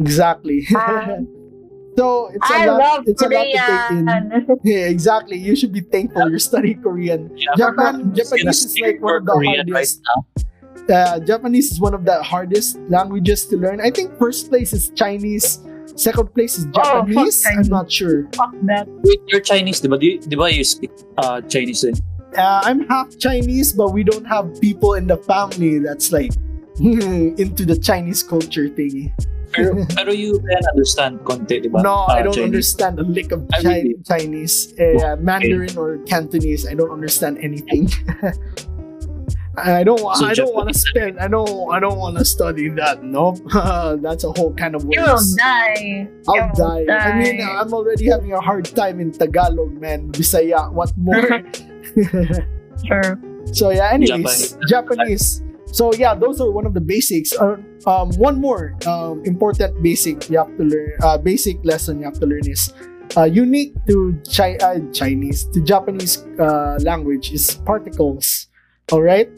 [0.00, 0.64] Exactly.
[0.74, 1.20] Ah.
[1.96, 2.78] so it's a I lot.
[2.78, 4.58] love it's a lot to take in.
[4.64, 5.36] Yeah, exactly.
[5.38, 7.30] You should be thankful you're studying Korean.
[7.36, 10.00] Yeah, Japan, I'm just gonna Japanese is like one of the Korean hardest.
[10.06, 10.18] now.
[10.90, 13.80] Uh, Japanese is one of the hardest languages to learn.
[13.80, 15.60] I think first place is Chinese.
[15.94, 17.44] Second place is Oh, fuck Japanese.
[17.46, 18.26] I'm not sure.
[18.34, 18.88] Fuck that.
[19.04, 19.98] Wait, you're Chinese, di ba?
[19.98, 21.94] Di, di you speak uh, Chinese din?
[22.38, 26.30] uh, I'm half Chinese, but we don't have people in the family that's like
[26.80, 29.12] into the Chinese culture thingy.
[29.52, 31.82] Pero, pero you can understand konti, di ba?
[31.82, 32.46] No, Uh, I don't Chinese.
[32.76, 36.66] understand a lick of I Chi- really- Chinese, uh, Mandarin or Cantonese.
[36.70, 37.90] I don't understand anything.
[39.60, 40.00] I don't.
[40.00, 41.18] wa- So I don't want to spend.
[41.18, 41.50] I don't.
[41.74, 43.02] I don't want to study that.
[43.02, 43.42] Nope.
[44.00, 46.06] that's a whole kind of You will die.
[46.30, 46.84] I'll You will die.
[46.88, 47.58] I mean, die.
[47.60, 50.08] I'm already having a hard time in Tagalog, man.
[50.14, 51.42] Bisaya, what more?
[52.86, 53.18] Sure.
[53.52, 55.42] So yeah, anyways, Japanese.
[55.42, 55.42] Japanese.
[55.72, 57.32] So yeah, those are one of the basics.
[57.32, 57.56] Uh,
[57.86, 60.92] um, one more um, important basic you have to learn.
[61.02, 62.72] Uh, basic lesson you have to learn is
[63.16, 68.48] uh, unique to Chi- uh, Chinese to Japanese uh, language is particles.
[68.92, 69.30] All right.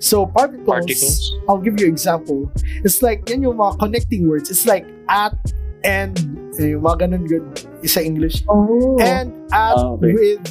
[0.00, 1.36] So particles, Particles.
[1.48, 2.50] I'll give you example.
[2.82, 4.50] It's like yan yung mga connecting words.
[4.50, 5.36] It's like at
[5.84, 6.16] and
[6.58, 7.44] eh, yung mga ganun good
[7.88, 8.96] sa English Oh.
[9.00, 10.12] and at Ah, okay.
[10.12, 10.44] with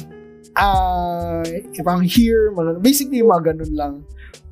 [0.58, 1.42] uh
[1.86, 3.94] parang here mga, basically yung mga ganun lang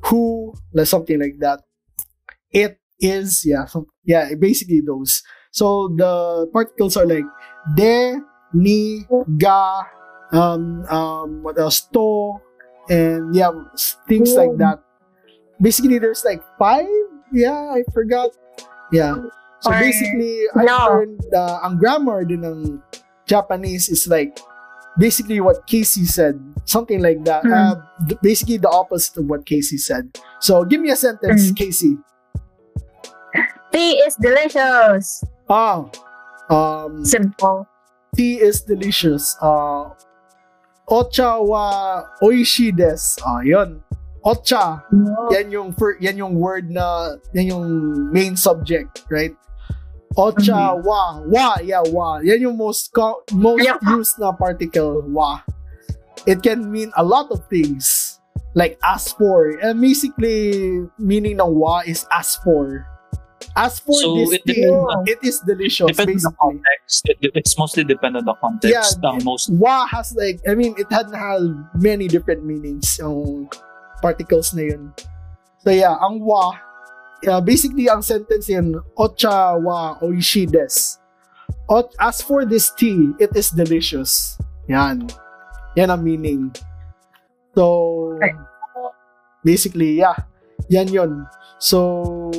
[0.05, 1.61] who like something like that.
[2.51, 5.23] It is yeah so, yeah basically those.
[5.51, 7.25] So the particles are like
[7.75, 8.19] de
[8.53, 9.05] ni
[9.37, 9.83] ga
[10.33, 11.81] um um what else?
[11.93, 12.37] To
[12.89, 13.51] and yeah
[14.07, 14.81] things like that.
[15.61, 16.87] Basically there's like five?
[17.31, 18.31] Yeah i forgot.
[18.91, 19.15] Yeah.
[19.61, 20.77] So basically i No.
[20.89, 22.81] learned uh, ang grammar din ng
[23.27, 24.39] japanese is like
[24.99, 26.35] basically what casey said
[26.67, 27.53] something like that Hmm.
[27.55, 27.75] uh,
[28.07, 30.11] th- basically the opposite of what casey said
[30.43, 31.55] so give me a sentence Hmm.
[31.55, 31.93] casey
[33.71, 35.23] Tea is delicious.
[35.49, 35.85] ah
[36.49, 37.67] um Simple.
[38.17, 39.37] tea is delicious.
[39.37, 39.93] Uh,
[40.89, 43.21] ocha wa oishi desu.
[43.21, 43.83] Ah, yun.
[44.25, 44.81] Ocha,
[45.31, 47.65] yan yung fir- yan yung word na yan yung
[48.11, 49.37] main subject, right?
[50.17, 50.87] Ocha mm-hmm.
[50.87, 52.17] wa wa yeah wa.
[52.25, 53.77] Yan yung most co- most Yeah.
[53.93, 55.41] used na particle wa.
[56.25, 58.17] It can mean a lot of things.
[58.57, 59.53] Like ask for.
[59.61, 62.89] And basically meaning ng wa is ask for.
[63.55, 66.97] Ask for So, this it depends- It is delicious Depends on the context.
[67.07, 68.99] It, it's mostly depend on the context.
[68.99, 71.45] Yeah, ang most wa has like I mean it had had
[71.77, 73.47] many different meanings yung
[74.01, 74.91] particles na yun.
[75.63, 76.57] So yeah, ang wa
[77.23, 80.97] yeah, basically ang sentence yun ocha wa oishi desu.
[81.69, 84.37] Ot- as for this tea, it is delicious.
[84.67, 85.05] Yan.
[85.77, 86.49] Yan ang meaning.
[87.53, 88.17] So,
[89.45, 90.17] basically, yeah.
[90.69, 91.25] Yan yun.
[91.57, 92.31] So,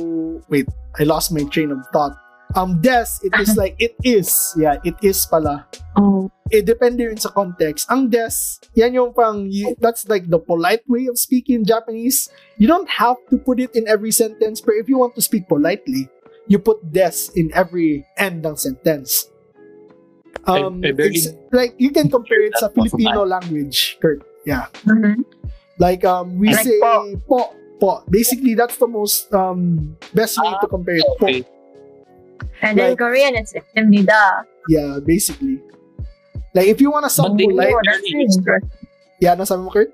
[0.49, 0.67] wait.
[0.99, 2.11] I lost my train of thought.
[2.55, 4.53] Um, des, it is like, it is.
[4.57, 5.67] Yeah, it is pala.
[5.95, 6.29] Oh.
[6.51, 7.87] Eh, depende rin sa context.
[7.87, 12.27] Ang des, yan yung pang, y- that's like the polite way of speaking Japanese.
[12.59, 15.47] You don't have to put it in every sentence, but if you want to speak
[15.47, 16.11] politely,
[16.47, 19.31] you put des in every end ng sentence.
[20.43, 23.23] Um, I- I barely- it's, like, you can compare it sa That off of Filipino
[23.23, 24.19] language, Kurt.
[24.43, 24.67] Yeah.
[24.83, 25.23] Mhm.
[25.79, 27.15] Like, um, we Like say po.
[27.27, 27.39] po.
[27.81, 27.91] po.
[28.09, 31.05] Basically, that's the most um best way to compare it.
[31.17, 31.25] Po.
[31.25, 31.41] Okay.
[32.61, 34.45] And then Like- Korean, it's imnida.
[34.69, 35.59] Yeah, basically.
[36.53, 37.73] Like, if you wanna sound they- polite,
[38.43, 38.63] good.
[39.19, 39.93] yeah, nasabi mo, Kurt?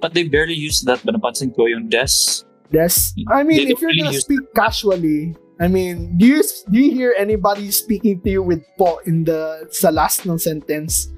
[0.00, 1.02] But they barely use that.
[1.02, 2.46] But napansin ko yung des.
[2.70, 3.12] Yes.
[3.26, 6.40] I mean, They if you're gonna really use speak casually, I mean, do you
[6.70, 11.10] do you hear anybody speaking to you with po in the sa last ng sentence?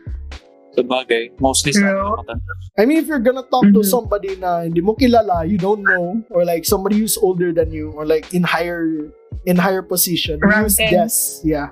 [0.81, 1.37] Sa bagay.
[1.39, 2.01] Mostly sa True.
[2.01, 2.53] mga matanda.
[2.81, 3.93] I mean, if you're gonna talk to Mhm.
[3.93, 7.93] somebody na hindi mo kilala, you don't know, or like somebody who's older than you,
[7.93, 9.13] or like in higher
[9.45, 10.93] in higher position, you use Ranking.
[10.97, 11.15] des.
[11.45, 11.69] Yeah.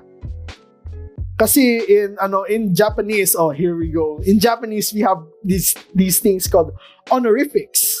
[1.39, 4.19] Kasi in ano in Japanese, oh here we go.
[4.27, 6.75] In Japanese, we have these these things called
[7.09, 7.95] honorifics.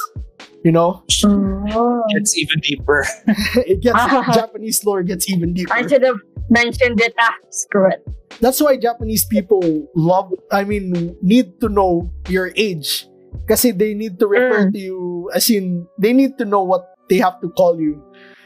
[0.63, 2.03] You know, Oh.
[2.19, 3.05] It's even deeper.
[3.63, 4.27] it gets Ah.
[4.33, 5.71] Japanese lore gets even deeper.
[5.73, 7.15] I should have mentioned it.
[7.19, 8.03] Ah, screw it.
[8.43, 9.63] That's why Japanese people
[9.95, 13.07] love, I mean, need to know your age.
[13.45, 14.73] because they need to refer Mm.
[14.73, 14.97] to you,
[15.33, 18.01] as in, they need to know what they have to call you.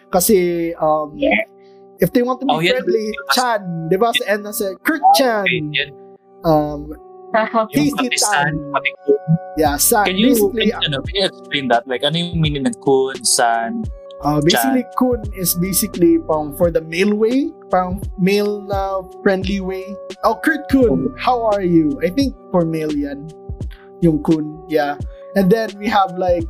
[0.07, 0.27] because
[0.79, 1.39] um, Yeah.
[2.03, 2.77] if they want to be Oh, yeah.
[2.83, 4.11] friendly, Chan, di ba?
[4.11, 5.43] Sa end na sa Kurt Chan,
[6.43, 6.91] um,
[7.33, 8.53] Yung Casey pati san, Tan.
[8.71, 9.21] pati kun.
[9.57, 10.05] yeah, San.
[10.05, 11.83] Can you, basically, can, ano, can you explain that?
[11.87, 13.83] Like, ano yung meaning ng kun, san?
[14.23, 19.83] uh, basically, Kun is basically pang for the male way, pang male na friendly way.
[20.23, 21.99] Oh, Kurt Kun, how are you?
[22.01, 23.29] I think for male yan.
[24.01, 24.97] Yung Kun, yeah.
[25.35, 26.47] And then we have like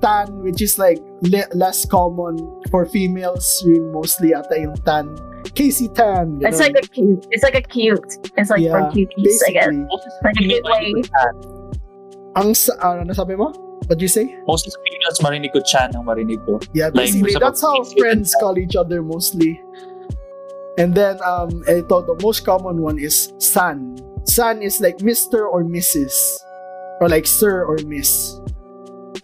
[0.00, 2.36] Tan, which is like le- less common
[2.70, 3.48] for females.
[3.64, 5.16] Yun mostly ata yung Tan.
[5.54, 6.38] Casey Tan.
[6.42, 6.72] It's ganun.
[6.72, 7.26] like a cute.
[7.30, 8.10] It's like a cute.
[8.36, 9.68] It's like Yeah, for cuties, I guess.
[10.22, 10.94] Like a good way.
[12.36, 13.50] Ang sa, ano nasabi mo?
[13.90, 14.30] What'd you say?
[14.46, 16.60] Mostly of the females marinig ko chan ang marinig ko.
[16.74, 19.58] Yeah, basically, sa that's how friends call each other mostly.
[20.78, 23.98] And then, um, ito, the most common one is san.
[24.24, 25.42] San is like Mr.
[25.42, 26.14] or Mrs.
[27.00, 28.38] Or like Sir or Miss.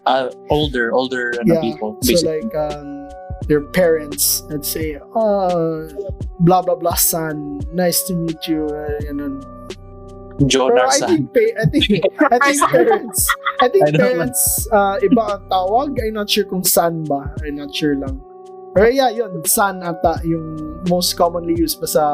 [0.09, 1.61] Uh, older, older ano, Yeah.
[1.61, 2.01] people.
[2.03, 2.96] So like, um,
[3.45, 5.89] their parents, let's say, uh,
[6.41, 9.45] blah blah blah san, nice to meet you, uh, ganun.
[10.45, 11.85] Joe Pero I think, pa- I think,
[12.33, 13.21] I think parents,
[13.61, 15.97] I think I parents, uh, iba ang tawag.
[15.97, 17.33] I'm not sure kung san ba.
[17.41, 18.21] I'm not sure lang.
[18.77, 22.05] Pero yeah, yun, san ata yung most commonly used pa sa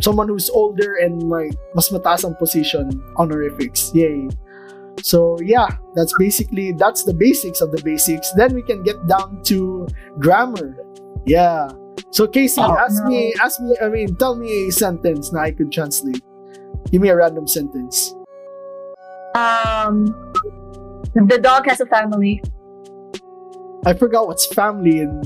[0.00, 2.88] someone who's older and like mas mataas ang position,
[3.20, 3.92] honorifics.
[3.92, 4.32] Yay.
[5.02, 8.30] So yeah, that's basically, that's the basics of the basics.
[8.36, 9.86] Then we can get down to
[10.18, 10.76] grammar.
[11.26, 11.68] Yeah.
[12.10, 13.08] So Casey, Oh, ask no.
[13.10, 16.22] me, ask me, I mean, tell me a sentence na I could translate.
[16.90, 18.14] Give me a random sentence.
[19.34, 20.06] Um,
[21.14, 22.42] the dog has a family.
[23.86, 25.22] I forgot what's family in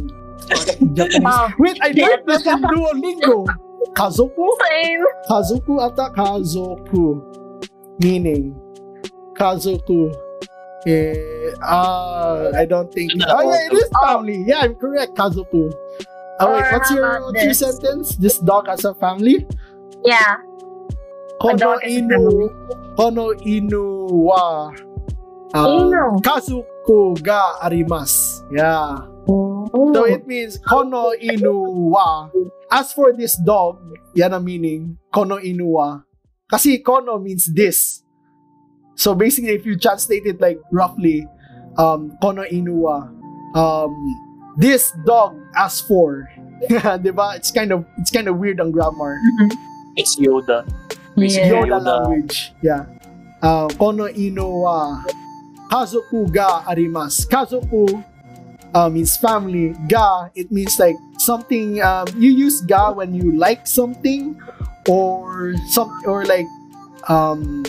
[0.95, 1.21] Japanese.
[1.27, 3.47] Oh, Wait, I learned this in Duolingo.
[3.97, 4.47] Kazoku?
[4.69, 5.05] same.
[5.31, 7.21] Kazoku ata kazoku.
[8.03, 8.55] Meaning,
[9.39, 10.13] kazoku.
[10.87, 13.11] Eh, uh, I don't think.
[13.27, 14.45] Oh yeah, it is family.
[14.47, 15.15] Yeah, I'm correct.
[15.19, 15.73] Kazoku.
[16.39, 18.17] Oh wait, what's your about what's your sentence?
[18.17, 19.47] This dog has a family.
[20.05, 20.37] Yeah.
[21.41, 22.49] Kono dog inu,
[22.97, 24.73] kono inu wa.
[25.53, 26.23] uh, Inu.
[26.23, 28.41] Kazuku ga arimas.
[28.53, 29.05] Yeah.
[29.27, 32.31] So it means kono inu wa.
[32.71, 33.83] As for this dog,
[34.15, 36.01] yan ang meaning, kono inu wa.
[36.47, 38.06] Kasi kono means this.
[38.97, 41.29] So basically, if you translate it like roughly,
[41.79, 43.13] um, kono inua,
[43.57, 43.93] um,
[44.57, 46.29] this dog as for.
[47.05, 47.37] diba?
[47.37, 49.21] It's kind of it's kind of weird on grammar.
[49.97, 50.65] It's Yoda.
[51.17, 51.53] Yeah.
[51.53, 51.85] Yoda, Yoda.
[51.85, 52.53] language.
[52.63, 52.87] Yeah.
[53.43, 55.05] Uh, kono inua, wa
[55.69, 57.29] kazoku ga arimas.
[57.29, 58.05] Kazoku
[58.75, 59.75] uh, means family.
[59.89, 64.41] Ga, it means like something, um, you use ga when you like something
[64.89, 66.47] or some, or like,
[67.09, 67.65] um,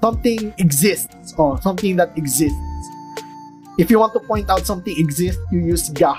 [0.00, 2.56] something exists or something that exists.
[3.78, 6.14] If you want to point out something exists, you use ga.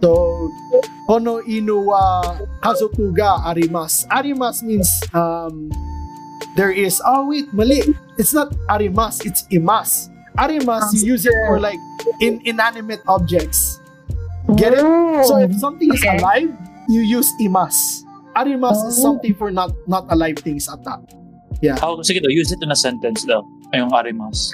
[0.00, 0.50] So,
[1.08, 2.22] kono inu wa
[2.62, 4.06] kazoku ga arimasu.
[4.08, 5.70] Arimasu means um,
[6.56, 7.00] there is.
[7.04, 7.82] Oh wait, mali.
[8.18, 9.24] It's not arimas.
[9.26, 10.10] It's imas.
[10.38, 11.80] Arimas, you use it for like
[12.20, 13.80] in inanimate objects.
[14.54, 14.86] Get it?
[15.26, 16.54] So if something is alive,
[16.88, 18.04] you use imas.
[18.38, 19.02] Arimas is Oh.
[19.02, 20.68] something for not not alive things
[21.62, 21.80] ata.
[21.80, 23.42] How, sige daw, use it in a sentence daw.
[23.74, 24.52] Yung arimas.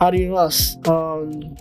[0.00, 0.78] Arimas.
[0.86, 1.54] Um,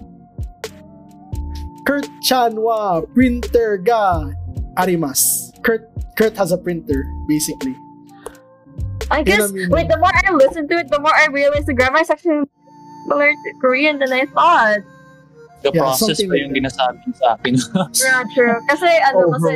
[1.87, 4.31] Kurt Chanwa, printer ga
[4.75, 5.51] arimas.
[5.63, 7.75] Kurt Kurt has a printer, basically.
[9.09, 9.69] I guess, I mean?
[9.69, 12.43] wait, the more I listen to it, the more I realize the grammar is actually
[13.07, 14.83] more Korean than I thought.
[15.63, 16.59] The Yeah, process something pa like yung that.
[16.59, 17.53] ginasabi sa akin.
[18.03, 18.57] Yeah, true.
[18.67, 19.55] Kasi, ano, kasi,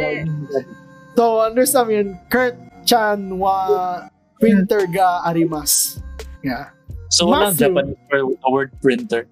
[1.19, 2.55] So, understand mo yun, Kurt
[2.87, 4.07] Chanwa,
[4.41, 6.01] printer ga arimas.
[6.41, 6.73] Yeah.
[7.13, 7.61] so, walang Masu.
[7.69, 9.29] Japanese for the word printer.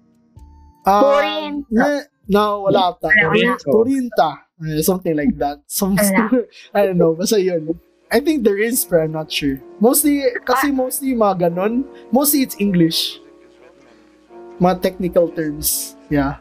[0.86, 1.66] Um, Torinta.
[1.74, 3.10] na- no, wala ata.
[3.10, 3.58] Wala.
[3.60, 4.30] Torinta.
[4.62, 5.58] Uh, something like that.
[5.66, 5.98] Some,
[6.76, 7.12] I don't know.
[7.18, 7.74] Basta yun.
[8.12, 9.58] I think there is, but I'm not sure.
[9.78, 13.18] Mostly, kasi mostly mga ganon, mostly it's English.
[14.60, 15.96] Mga technical terms.
[16.10, 16.38] Yeah.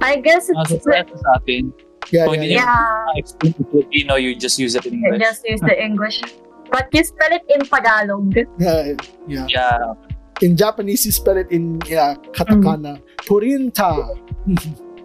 [0.00, 1.72] I guess Ah, it's, so, sa sa atin,
[2.14, 2.70] Yeah, Kung yeah, hindi yeah.
[2.70, 5.26] yeah, explain to Filipino, you just use it in you English.
[5.26, 6.22] just use the English.
[6.70, 8.34] But you spell it in Tagalog.
[8.58, 8.94] Yeah,
[9.26, 9.46] yeah.
[9.48, 9.94] Yeah.
[10.42, 13.00] In Japanese, you spell it in yeah, katakana.
[13.24, 14.12] Purinta.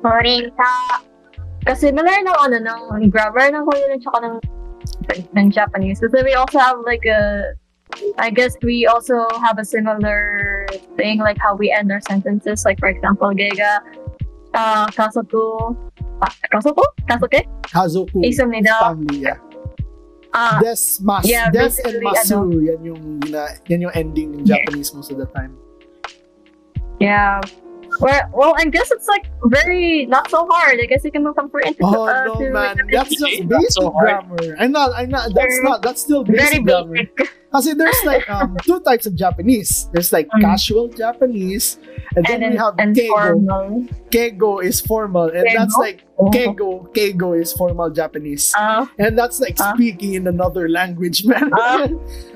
[0.04, 0.72] Purinta.
[1.62, 2.58] Kasi similar ng ano,
[2.98, 4.38] ng grammar ng Korean at saka ng,
[5.38, 6.02] ng Japanese.
[6.02, 7.54] Kasi we also have like a,
[8.18, 10.66] I guess we also have a similar
[10.98, 12.66] thing like how we end our sentences.
[12.66, 13.80] Like for example, Gega,
[14.58, 15.78] uh, kasoku,
[16.50, 16.84] kasoku?
[17.06, 17.46] Kasoke?
[17.70, 18.20] Hazoku.
[18.26, 18.74] Isumnida.
[18.82, 19.38] Family, yeah.
[20.34, 22.40] Ah, Des, mas, yeah, des and masu.
[22.48, 22.60] ano.
[22.64, 24.64] Yan yung, gina- yan yung ending in Yeah.
[24.64, 25.56] Japanese most of the time.
[27.00, 27.42] yeah.
[28.00, 30.80] Well, well, I guess it's like very not so hard.
[30.80, 32.80] I guess you can move from Korean to, Oh uh, no, to man.
[32.90, 34.56] That's just basic so grammar.
[34.58, 37.04] I'm not, I'm not, that's not, that's still very basic grammar.
[37.52, 39.88] Kasi there's like um, two types of Japanese.
[39.92, 40.40] There's like Mm.
[40.42, 41.76] casual Japanese,
[42.16, 43.12] and then and we have and keigo.
[43.12, 43.68] formal.
[44.12, 46.88] Keigo is formal, and that's like keigo.
[46.96, 49.76] Keigo is formal Japanese, Uh, and that's like Ah.
[49.76, 51.52] speaking in another language, man.
[51.52, 51.88] Ah.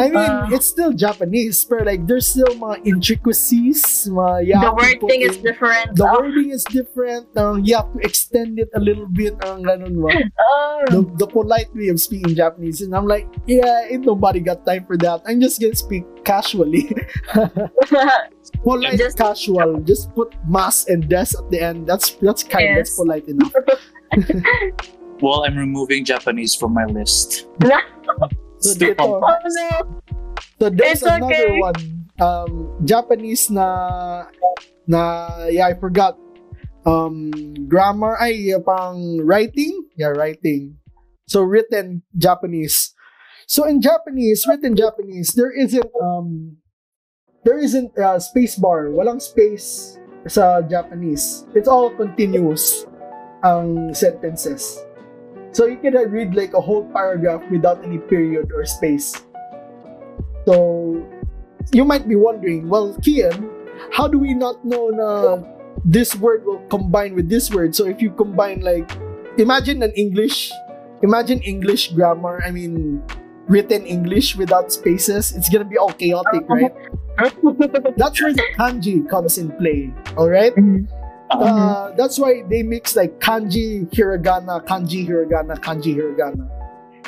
[0.00, 4.72] I mean, uh, it's still Japanese, but like there's still mga intricacies, mga you the
[4.72, 5.88] wording to word put thing is different.
[5.96, 7.24] The Oh, wording is different.
[7.36, 9.34] Um, you have to extend it a little bit.
[9.44, 10.12] Ang ganun ba?
[10.38, 10.84] oh.
[10.92, 12.80] the, the polite way of speaking Japanese.
[12.84, 15.22] And I'm like, yeah, ain't nobody got time for that.
[15.26, 16.94] I'm just gonna speak casually.
[18.62, 19.80] polite Just- casual.
[19.82, 21.86] Just put mas and des at the end.
[21.86, 22.78] That's that's kind.
[22.78, 22.98] That's Yes.
[22.98, 23.54] polite enough.
[25.22, 27.46] Well, I'm removing Japanese from my list.
[27.62, 27.70] So,
[28.58, 30.02] It's too dito, oh no.
[30.58, 31.58] so there's It's another okay.
[31.62, 31.80] one.
[32.20, 32.50] Um,
[32.84, 34.26] Japanese na
[34.90, 35.00] na
[35.48, 36.18] yeah, I forgot.
[36.84, 37.30] Um,
[37.70, 39.86] grammar ay pang writing.
[39.96, 40.76] Yeah, writing.
[41.30, 42.92] So written Japanese.
[43.46, 46.58] So in Japanese, written Japanese, there isn't um
[47.44, 48.88] there isn't uh, space bar.
[48.88, 51.44] Walang space sa Japanese.
[51.52, 52.88] It's all continuous
[53.44, 54.80] ang sentences.
[55.52, 59.14] So you can read like a whole paragraph without any period or space.
[60.48, 60.98] So
[61.70, 63.52] you might be wondering, well, Kian,
[63.92, 65.38] how do we not know na
[65.84, 67.76] this word will combine with this word?
[67.76, 68.88] So if you combine like
[69.38, 70.50] imagine an English,
[71.04, 73.04] imagine English grammar, I mean
[73.48, 76.72] written English without spaces, it's gonna be all chaotic, right?
[77.96, 79.92] That's where the kanji comes in play.
[80.16, 80.54] Alright?
[81.30, 86.48] Uh, that's why they mix like kanji, hiragana, kanji, hiragana, kanji, hiragana.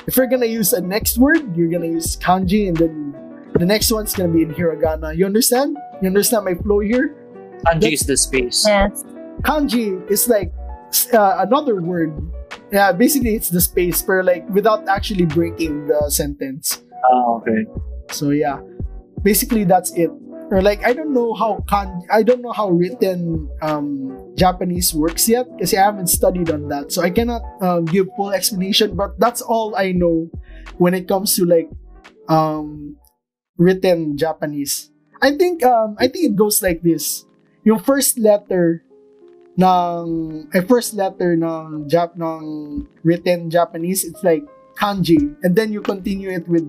[0.07, 3.15] If you're gonna use a next word, you're gonna use kanji, and then
[3.55, 5.17] the next one's gonna be in hiragana.
[5.17, 5.77] You understand?
[6.01, 7.15] You understand my flow here?
[7.67, 8.65] Kanji is the space.
[8.67, 9.05] yes.
[9.43, 10.53] Kanji is like
[11.13, 12.15] uh, another word.
[12.73, 16.83] Yeah, basically it's the space, but like without actually breaking the sentence.
[17.07, 17.67] Ah, okay.
[18.11, 18.61] So yeah,
[19.23, 20.11] basically that's it.
[20.51, 25.29] Or like I don't know how kan I don't know how written um, Japanese works
[25.29, 28.95] yet because I haven't studied on that, so I cannot um, give full explanation.
[28.95, 30.31] But that's all I know
[30.79, 31.67] when it comes to like
[32.31, 32.95] um,
[33.59, 34.91] written Japanese.
[35.19, 37.27] I think um, I think it goes like this:
[37.67, 38.86] your first letter
[39.57, 44.45] ng eh, first letter ng Jap ng written Japanese, it's like
[44.77, 46.65] kanji, and then you continue it with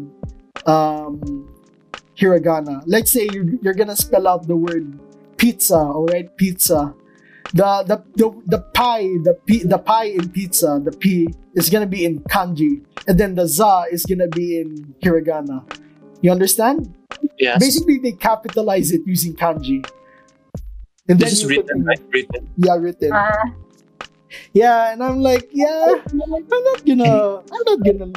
[0.65, 1.19] um,
[2.15, 2.81] hiragana.
[2.87, 4.99] Let's say you're, you're gonna spell out the word
[5.35, 6.95] pizza, all right, pizza.
[7.53, 11.87] The the the, the pie, the p, the pie in pizza, the p is gonna
[11.87, 15.63] be in kanji, and then the za is gonna be in hiragana.
[16.21, 16.95] You understand?
[17.37, 17.59] Yes.
[17.59, 19.87] Basically, they capitalize it using kanji.
[21.07, 22.01] And this is written, right?
[22.11, 22.49] Written.
[22.57, 23.11] Yeah, written.
[23.13, 23.55] Uh,
[24.51, 28.11] Yeah, and I'm like, yeah, I'm not gonna, I'm not gonna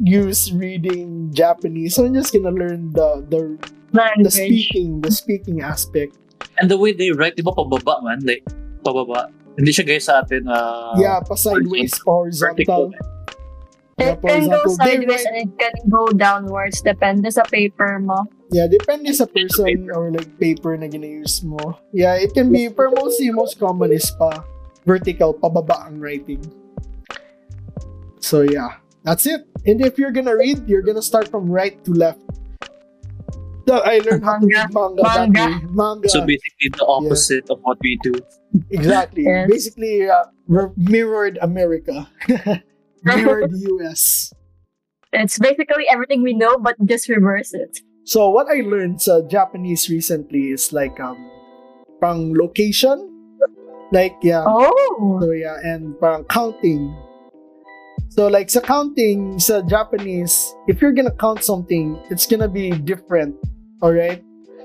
[0.00, 1.96] use reading Japanese.
[1.96, 3.56] I'm just gonna learn the the
[4.20, 6.20] the speaking, the speaking aspect.
[6.60, 8.20] And the way they write, di ba pababa man?
[8.28, 8.44] Like,
[8.84, 9.32] pababa.
[9.56, 10.44] Hindi siya guys sa atin.
[10.44, 12.92] Uh, yeah, pa sideways, horizontal.
[13.96, 16.82] It can go sideways and it can go downwards.
[16.82, 18.26] Depende sa paper mo.
[18.52, 21.80] Yeah, depende sa person or like paper na gina-use mo.
[21.92, 24.44] Yeah, it can be, pero mostly, most common is pa
[24.84, 26.44] vertical, pababa ang writing.
[28.20, 29.44] So yeah, that's it.
[29.66, 32.20] And if you're gonna read, you're gonna start from right to left.
[33.64, 35.40] So, I learned how to read manga, that Manga.
[35.48, 35.72] way.
[35.72, 36.08] Manga.
[36.12, 38.12] So basically the opposite of what we do.
[38.70, 39.24] exactly.
[39.28, 39.48] Yes.
[39.48, 42.04] Basically, uh, re- mirrored America.
[43.04, 44.32] mirrored US.
[45.16, 47.80] It's basically everything we know, but just reverse it.
[48.04, 51.16] So what I learned sa Japanese recently is like um
[52.00, 53.10] parang location.
[53.92, 54.44] Like yeah.
[54.44, 55.18] Oh.
[55.20, 56.92] So yeah, and parang counting.
[58.12, 60.36] So like sa counting sa Japanese,
[60.68, 63.34] if you're gonna count something, it's gonna be different.
[63.82, 64.22] Alright?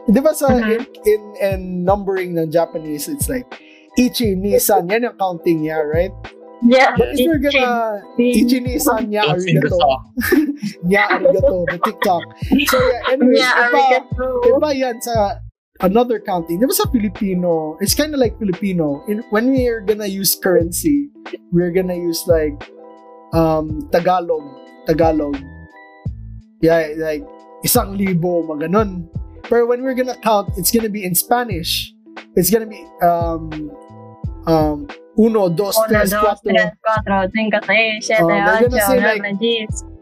[0.10, 0.84] Di ba sa in, Mhm.
[1.06, 3.46] in, in numbering ng Japanese, it's like
[3.98, 6.14] ichi, ni, san, yan yung counting niya, right?
[6.62, 6.96] Yeah.
[6.98, 10.02] But if you're gonna ichi, ni, san, nya, Don't sing the arigato, song.
[10.92, 12.24] arigato, the TikTok.
[12.68, 14.28] So yeah, anyways, Yeah, iba, arigato.
[14.60, 15.40] iba yan sa
[15.80, 16.60] another counting.
[16.60, 19.00] Di ba sa Filipino, it's kind of like Filipino.
[19.08, 21.08] In, when we are gonna use currency,
[21.56, 22.60] we're gonna use like
[23.32, 24.44] um Tagalog.
[24.84, 25.40] Tagalog.
[26.60, 27.24] Yeah, like
[27.64, 29.08] isang libo, maganon.
[29.48, 31.96] But when we're gonna count, it's gonna be in Spanish.
[32.36, 33.72] It's gonna be um
[34.44, 36.48] um uno, dos, Uno, tres, dos, cuatro.
[36.48, 39.22] tres, cuatro, cinco, seis, siete, Oh, they're gonna say, like-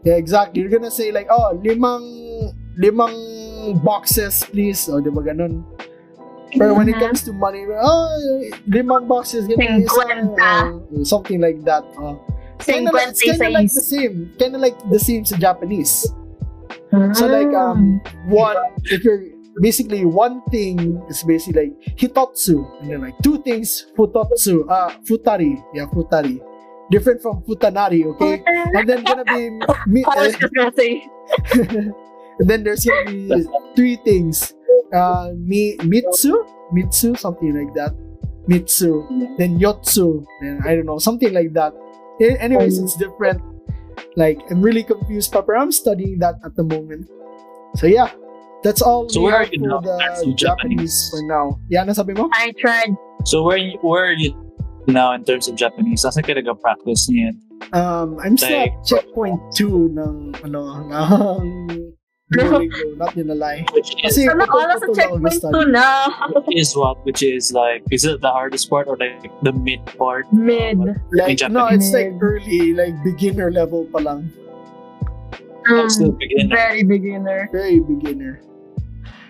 [0.06, 0.62] Yeah, exactly.
[0.62, 3.14] You're gonna say like, oh, limang limang
[3.82, 4.86] boxes, please.
[4.88, 5.66] O, di ba ganun?
[6.54, 8.08] Pero when it comes to money, oh,
[8.70, 9.84] limang boxes, ganun,
[10.38, 10.70] uh,
[11.04, 11.82] something like that.
[11.98, 12.14] Uh,
[12.62, 14.14] kinda like, it's kinda like the same.
[14.38, 16.06] Kinda like the same sa Japanese.
[17.12, 18.00] So like, um,
[18.30, 18.56] one,
[18.88, 19.20] if you're,
[19.60, 22.64] basically one thing is basically like hitotsu.
[22.80, 25.62] And then like two things, futotsu, uh, futari.
[25.74, 26.40] Yeah, futari.
[26.90, 28.42] Different from futanari, okay?
[28.46, 29.50] And then gonna be,
[29.86, 31.04] mi- I was just gonna say.
[31.52, 31.92] and
[32.48, 33.44] then there's gonna be
[33.76, 34.54] three things.
[34.92, 36.32] Uh, mi, mitsu,
[36.72, 37.92] mitsu, something like that.
[38.46, 39.04] Mitsu.
[39.36, 40.24] Then yotsu.
[40.40, 41.74] Then I don't know, something like that.
[42.20, 43.42] Anyways, it's different.
[44.16, 45.52] Like I'm really confused, Papa.
[45.52, 47.10] I'm studying that at the moment.
[47.76, 48.10] So yeah,
[48.62, 49.80] that's all So where are you now?
[49.80, 50.40] the That's Japanese.
[50.42, 50.96] Japanese.
[51.10, 51.44] for now.
[51.70, 52.28] Yeah, nasabi mo?
[52.34, 52.92] I tried.
[53.24, 54.34] So where you- where are you
[54.86, 56.02] now in terms of Japanese?
[56.04, 57.36] Saan ka nag-practice niyan?
[57.74, 61.44] Um, I'm still Like- at checkpoint two ng ano ng
[62.28, 63.64] Duolingo, not gonna lie.
[63.72, 65.88] Which is, Kasi Sana all putol-putol sa ako checkpoint 2 na.
[66.44, 67.00] which is what?
[67.08, 70.28] Which is like, is it the hardest part or like the mid part?
[70.28, 70.76] Mid.
[71.16, 74.28] Like, in no, it's like early, like beginner level pa lang.
[75.68, 76.56] I'm still beginner.
[76.56, 77.40] very beginner.
[77.52, 78.40] Very beginner.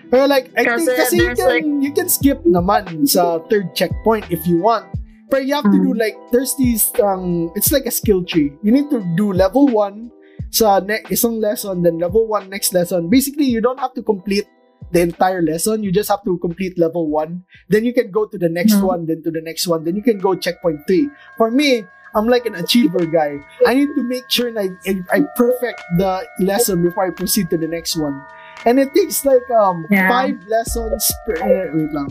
[0.09, 3.75] Pero like, I think Kasi kasi you can, like- you can skip naman sa third
[3.77, 4.89] checkpoint if you want.
[5.29, 6.01] But you have to do Mm.
[6.01, 8.57] like, there's these, um, it's like a skill tree.
[8.65, 10.09] You need to do level 1
[10.49, 13.13] sa ne- isang lesson, then level 1 next lesson.
[13.13, 14.49] Basically, you don't have to complete
[14.89, 15.85] the entire lesson.
[15.85, 17.45] You just have to complete level 1.
[17.69, 18.89] Then you can go to the next Mm.
[18.89, 19.85] one, then to the next one.
[19.85, 21.05] Then you can go checkpoint 3.
[21.37, 21.85] For me,
[22.15, 23.39] I'm like an achiever guy.
[23.65, 24.69] I need to make sure I,
[25.13, 28.21] I perfect the lesson before I proceed to the next one.
[28.65, 30.09] And it takes like um Yeah.
[30.09, 32.09] five lessons per eh, wait lang.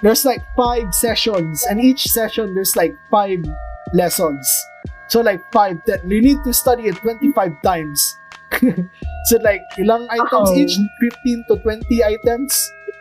[0.00, 3.42] There's like five sessions, and each session there's like five
[3.92, 4.46] lessons.
[5.08, 7.98] So like five that you need to study it 25 times.
[9.28, 10.56] so like ilang items Oh.
[10.56, 12.52] each 15 to 20 items.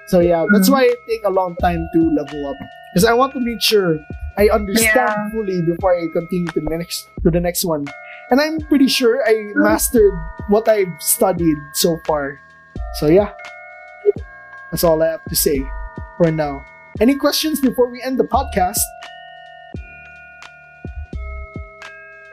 [0.07, 0.73] So yeah, that's Mhm.
[0.73, 2.57] why it take a long time to level up.
[2.93, 3.99] Because I want to make sure
[4.37, 7.85] I understand fully before I continue to the next to the next one.
[8.29, 10.13] And I'm pretty sure I mastered
[10.49, 12.39] what I've studied so far.
[13.01, 13.33] So yeah.
[14.71, 15.65] That's all I have to say
[16.17, 16.63] for now.
[16.99, 18.81] Any questions before we end the podcast?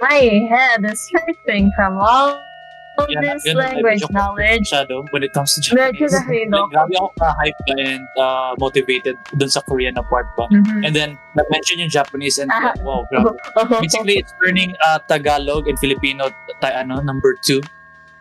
[0.00, 2.36] My head is hurting from all
[3.10, 4.70] Yeah, this language knowledge.
[4.70, 6.14] Masyado when it comes to Medyo Japanese.
[6.14, 10.46] nahilo Like, grabe ako ka-hype ka and uh, motivated dun sa Korean na part ba.
[10.50, 10.86] Mhm.
[10.86, 12.70] And then, na-mention yung Japanese and Ah.
[12.86, 13.34] wow, grabe.
[13.82, 16.30] Basically, it's learning uh, Tagalog and Filipino,
[16.62, 17.58] ta- ano, number two.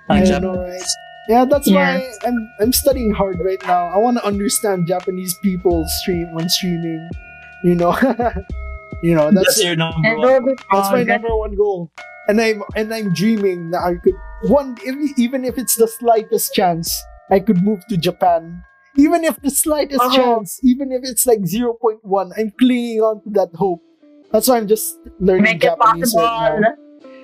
[0.10, 0.92] Ang know, Japanese.
[1.30, 3.88] Yeah, that's why I'm I'm studying hard right now.
[3.88, 7.00] I want to understand Japanese people stream when streaming.
[7.64, 7.96] You know,
[9.06, 10.52] you know that's That's your number one.
[10.68, 11.88] That's my number one goal.
[12.28, 16.54] And I'm and I'm dreaming that I could one if, even if it's the slightest
[16.54, 16.88] chance
[17.30, 18.64] I could move to Japan.
[18.96, 20.16] Even if the slightest Uh-huh.
[20.16, 23.82] chance, even if it's like 0.1, I'm clinging on to that hope.
[24.32, 26.24] That's why I'm just learning Make it Japanese possible.
[26.24, 26.76] right now.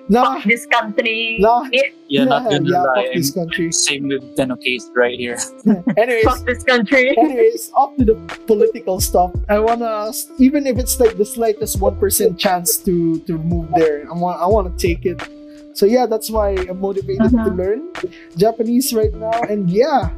[0.10, 1.38] Nah, Fuck this country.
[1.40, 1.70] Nah.
[1.72, 3.06] Eh, Yeah, not gonna yeah, lie.
[3.06, 3.72] fuck this country.
[3.72, 5.38] Same with Tenno case right here.
[5.98, 7.14] Anyways, Fuck this country.
[7.18, 8.16] anyways, off to the
[8.50, 9.30] political stuff.
[9.48, 10.10] I wanna,
[10.42, 14.42] even if it's like the slightest one percent chance to to move there, I want
[14.42, 15.22] I want to take it.
[15.78, 17.54] So yeah, that's why I'm motivated to Uh-huh.
[17.54, 17.94] learn
[18.36, 19.38] Japanese right now.
[19.46, 20.10] And yeah,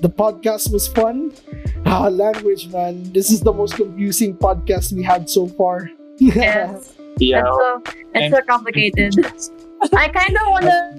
[0.00, 1.36] the podcast was fun.
[1.84, 3.12] Ah, language, man.
[3.12, 5.92] This is the most confusing podcast we had so far.
[6.18, 6.96] Yes.
[7.18, 7.42] Yeah.
[7.46, 7.82] It's so
[8.14, 9.14] it's so complicated.
[9.94, 10.98] I kind of wanna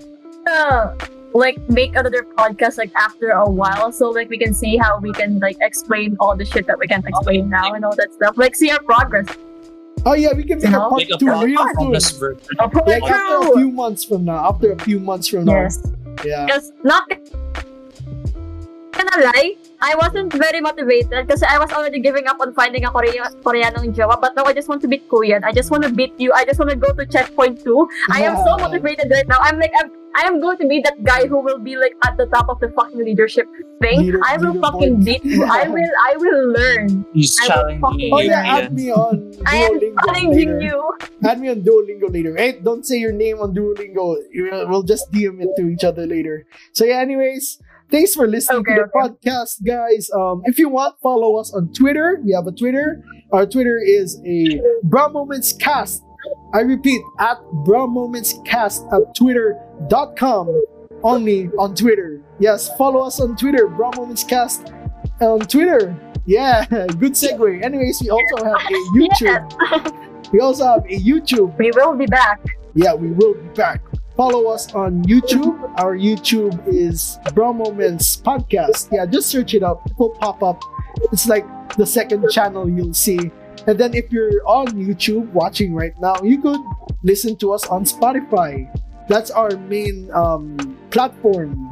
[0.49, 0.95] uh,
[1.33, 5.11] like make another podcast like after a while, so like we can see how we
[5.13, 8.37] can like explain all the shit that we can't explain now and all that stuff.
[8.37, 9.27] Like see our progress.
[10.05, 10.89] oh yeah, we can make a No.
[10.89, 11.73] part Make a two pro- real soon.
[11.75, 12.41] progress version.
[12.59, 14.47] Like after a few months from now.
[14.49, 15.61] After a few months from now.
[15.63, 15.81] Yes.
[16.25, 16.45] Yeah.
[16.45, 17.07] Because not
[18.91, 22.89] gonna lie, I wasn't very motivated because I was already giving up on finding a
[22.91, 24.19] Korean Koreanong jowa.
[24.19, 25.43] But now I just want to beat Korean.
[25.43, 26.33] I just want to beat you.
[26.33, 27.87] I just want to go to checkpoint two.
[28.09, 29.37] I am so motivated right now.
[29.39, 32.17] I'm like I'm, I am going to be that guy who will be like at
[32.17, 33.45] the top of the fucking leadership
[33.81, 33.99] thing.
[34.01, 34.61] Leader- I will leaderboard.
[34.65, 35.43] fucking beat you.
[35.45, 37.05] I will I will learn.
[37.13, 38.29] He's I will challenging fucking- Oh you.
[38.31, 38.65] yeah, Ian.
[38.65, 40.61] add me on I am Duolingo challenging later.
[40.65, 40.97] you.
[41.23, 42.33] Add me on Duolingo later.
[42.35, 44.17] Hey, don't say your name on Duolingo.
[44.69, 46.45] We'll just DM it to each other later.
[46.73, 49.15] So yeah, anyways, thanks for listening Okay, to the okay.
[49.29, 50.09] podcast, guys.
[50.11, 52.19] Um, if you want, follow us on Twitter.
[52.23, 53.03] We have a Twitter.
[53.31, 56.03] Our Twitter is a Bro Moments Cast.
[56.53, 60.61] I repeat, at Bro Moments Cast at twitter.com.
[61.03, 62.21] Only on Twitter.
[62.39, 64.73] Yes, follow us on Twitter, Bro Moments Cast
[65.21, 65.95] on Twitter.
[66.25, 67.63] Yeah, good segue.
[67.63, 70.31] Anyways, we also have a YouTube.
[70.33, 71.57] We also have a YouTube.
[71.57, 72.41] We will be back.
[72.73, 73.81] Yeah, we will be back.
[74.17, 75.61] Follow us on YouTube.
[75.77, 78.89] Our YouTube is Bro Moments Podcast.
[78.91, 79.85] Yeah, just search it up.
[79.85, 80.59] It will pop up.
[81.13, 81.45] It's like
[81.77, 83.29] the second channel you'll see.
[83.67, 86.59] And then if you're on YouTube watching right now, you could
[87.03, 88.65] listen to us on Spotify.
[89.07, 90.57] That's our main um,
[90.89, 91.69] platform.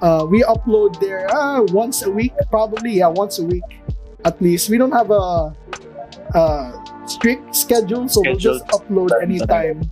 [0.00, 3.02] Uh, we upload there uh, once a week, probably.
[3.02, 3.66] Yeah, once a week
[4.24, 4.70] at least.
[4.70, 5.56] We don't have a,
[6.38, 9.90] a strict schedule, so we'll just upload anytime.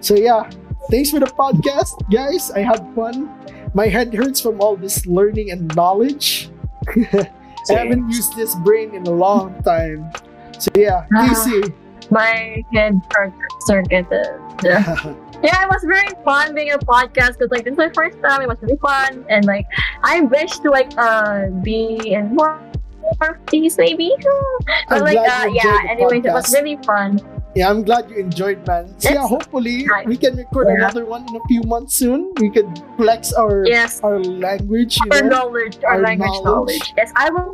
[0.00, 0.48] So yeah,
[0.90, 2.50] thanks for the podcast, guys.
[2.50, 3.30] I had fun.
[3.74, 6.50] My head hurts from all this learning and knowledge.
[6.88, 10.10] I haven't used this brain in a long time.
[10.58, 11.28] So yeah, Ah.
[11.28, 11.72] Casey.
[12.10, 13.00] My head
[13.66, 14.26] circuited.
[14.62, 15.14] Yeah.
[15.42, 18.42] Yeah, it was very fun being a podcast because like this is my first time.
[18.42, 19.64] It was really fun, and like
[20.04, 22.60] I wish to like uh be in more
[23.00, 24.12] more of these maybe.
[24.88, 25.92] But I'm like glad uh, you yeah.
[25.96, 27.39] enjoyed the Anyways, it was really fun.
[27.54, 28.94] Yeah, I'm glad you enjoyed, man.
[29.02, 30.06] So yeah, hopefully Right.
[30.06, 30.86] we can record Yeah.
[30.86, 32.30] another one in a few months soon.
[32.38, 35.50] We could flex our Yes, our language, you our know.
[35.50, 36.78] knowledge, our, our language knowledge.
[36.78, 36.94] knowledge.
[36.96, 37.50] Yes, I will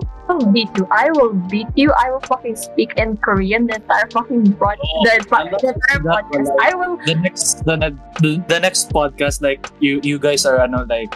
[0.52, 0.84] beat you.
[0.92, 1.92] I will beat you.
[1.96, 6.24] I will fucking speak in Korean the entire fucking broad, Oh, the, the entire that
[6.28, 6.48] podcast.
[6.60, 7.00] I will.
[7.08, 7.76] the next the,
[8.20, 11.14] the, the next podcast like you you guys are ano like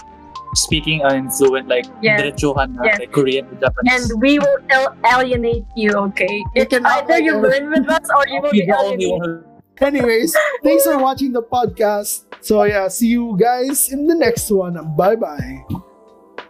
[0.54, 2.20] speaking in fluent like Yes.
[2.20, 2.98] diretsuhan Yes.
[3.00, 4.10] like Korean and Japanese.
[4.10, 6.42] And we will al- alienate you, okay?
[6.54, 9.44] You can either you a- learn with us or you will Be be alienated.
[9.80, 12.28] Anyways, thanks for watching the podcast.
[12.44, 14.76] So yeah, see you guys in the next one.
[14.96, 15.64] Bye bye.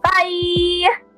[0.03, 1.10] Bye!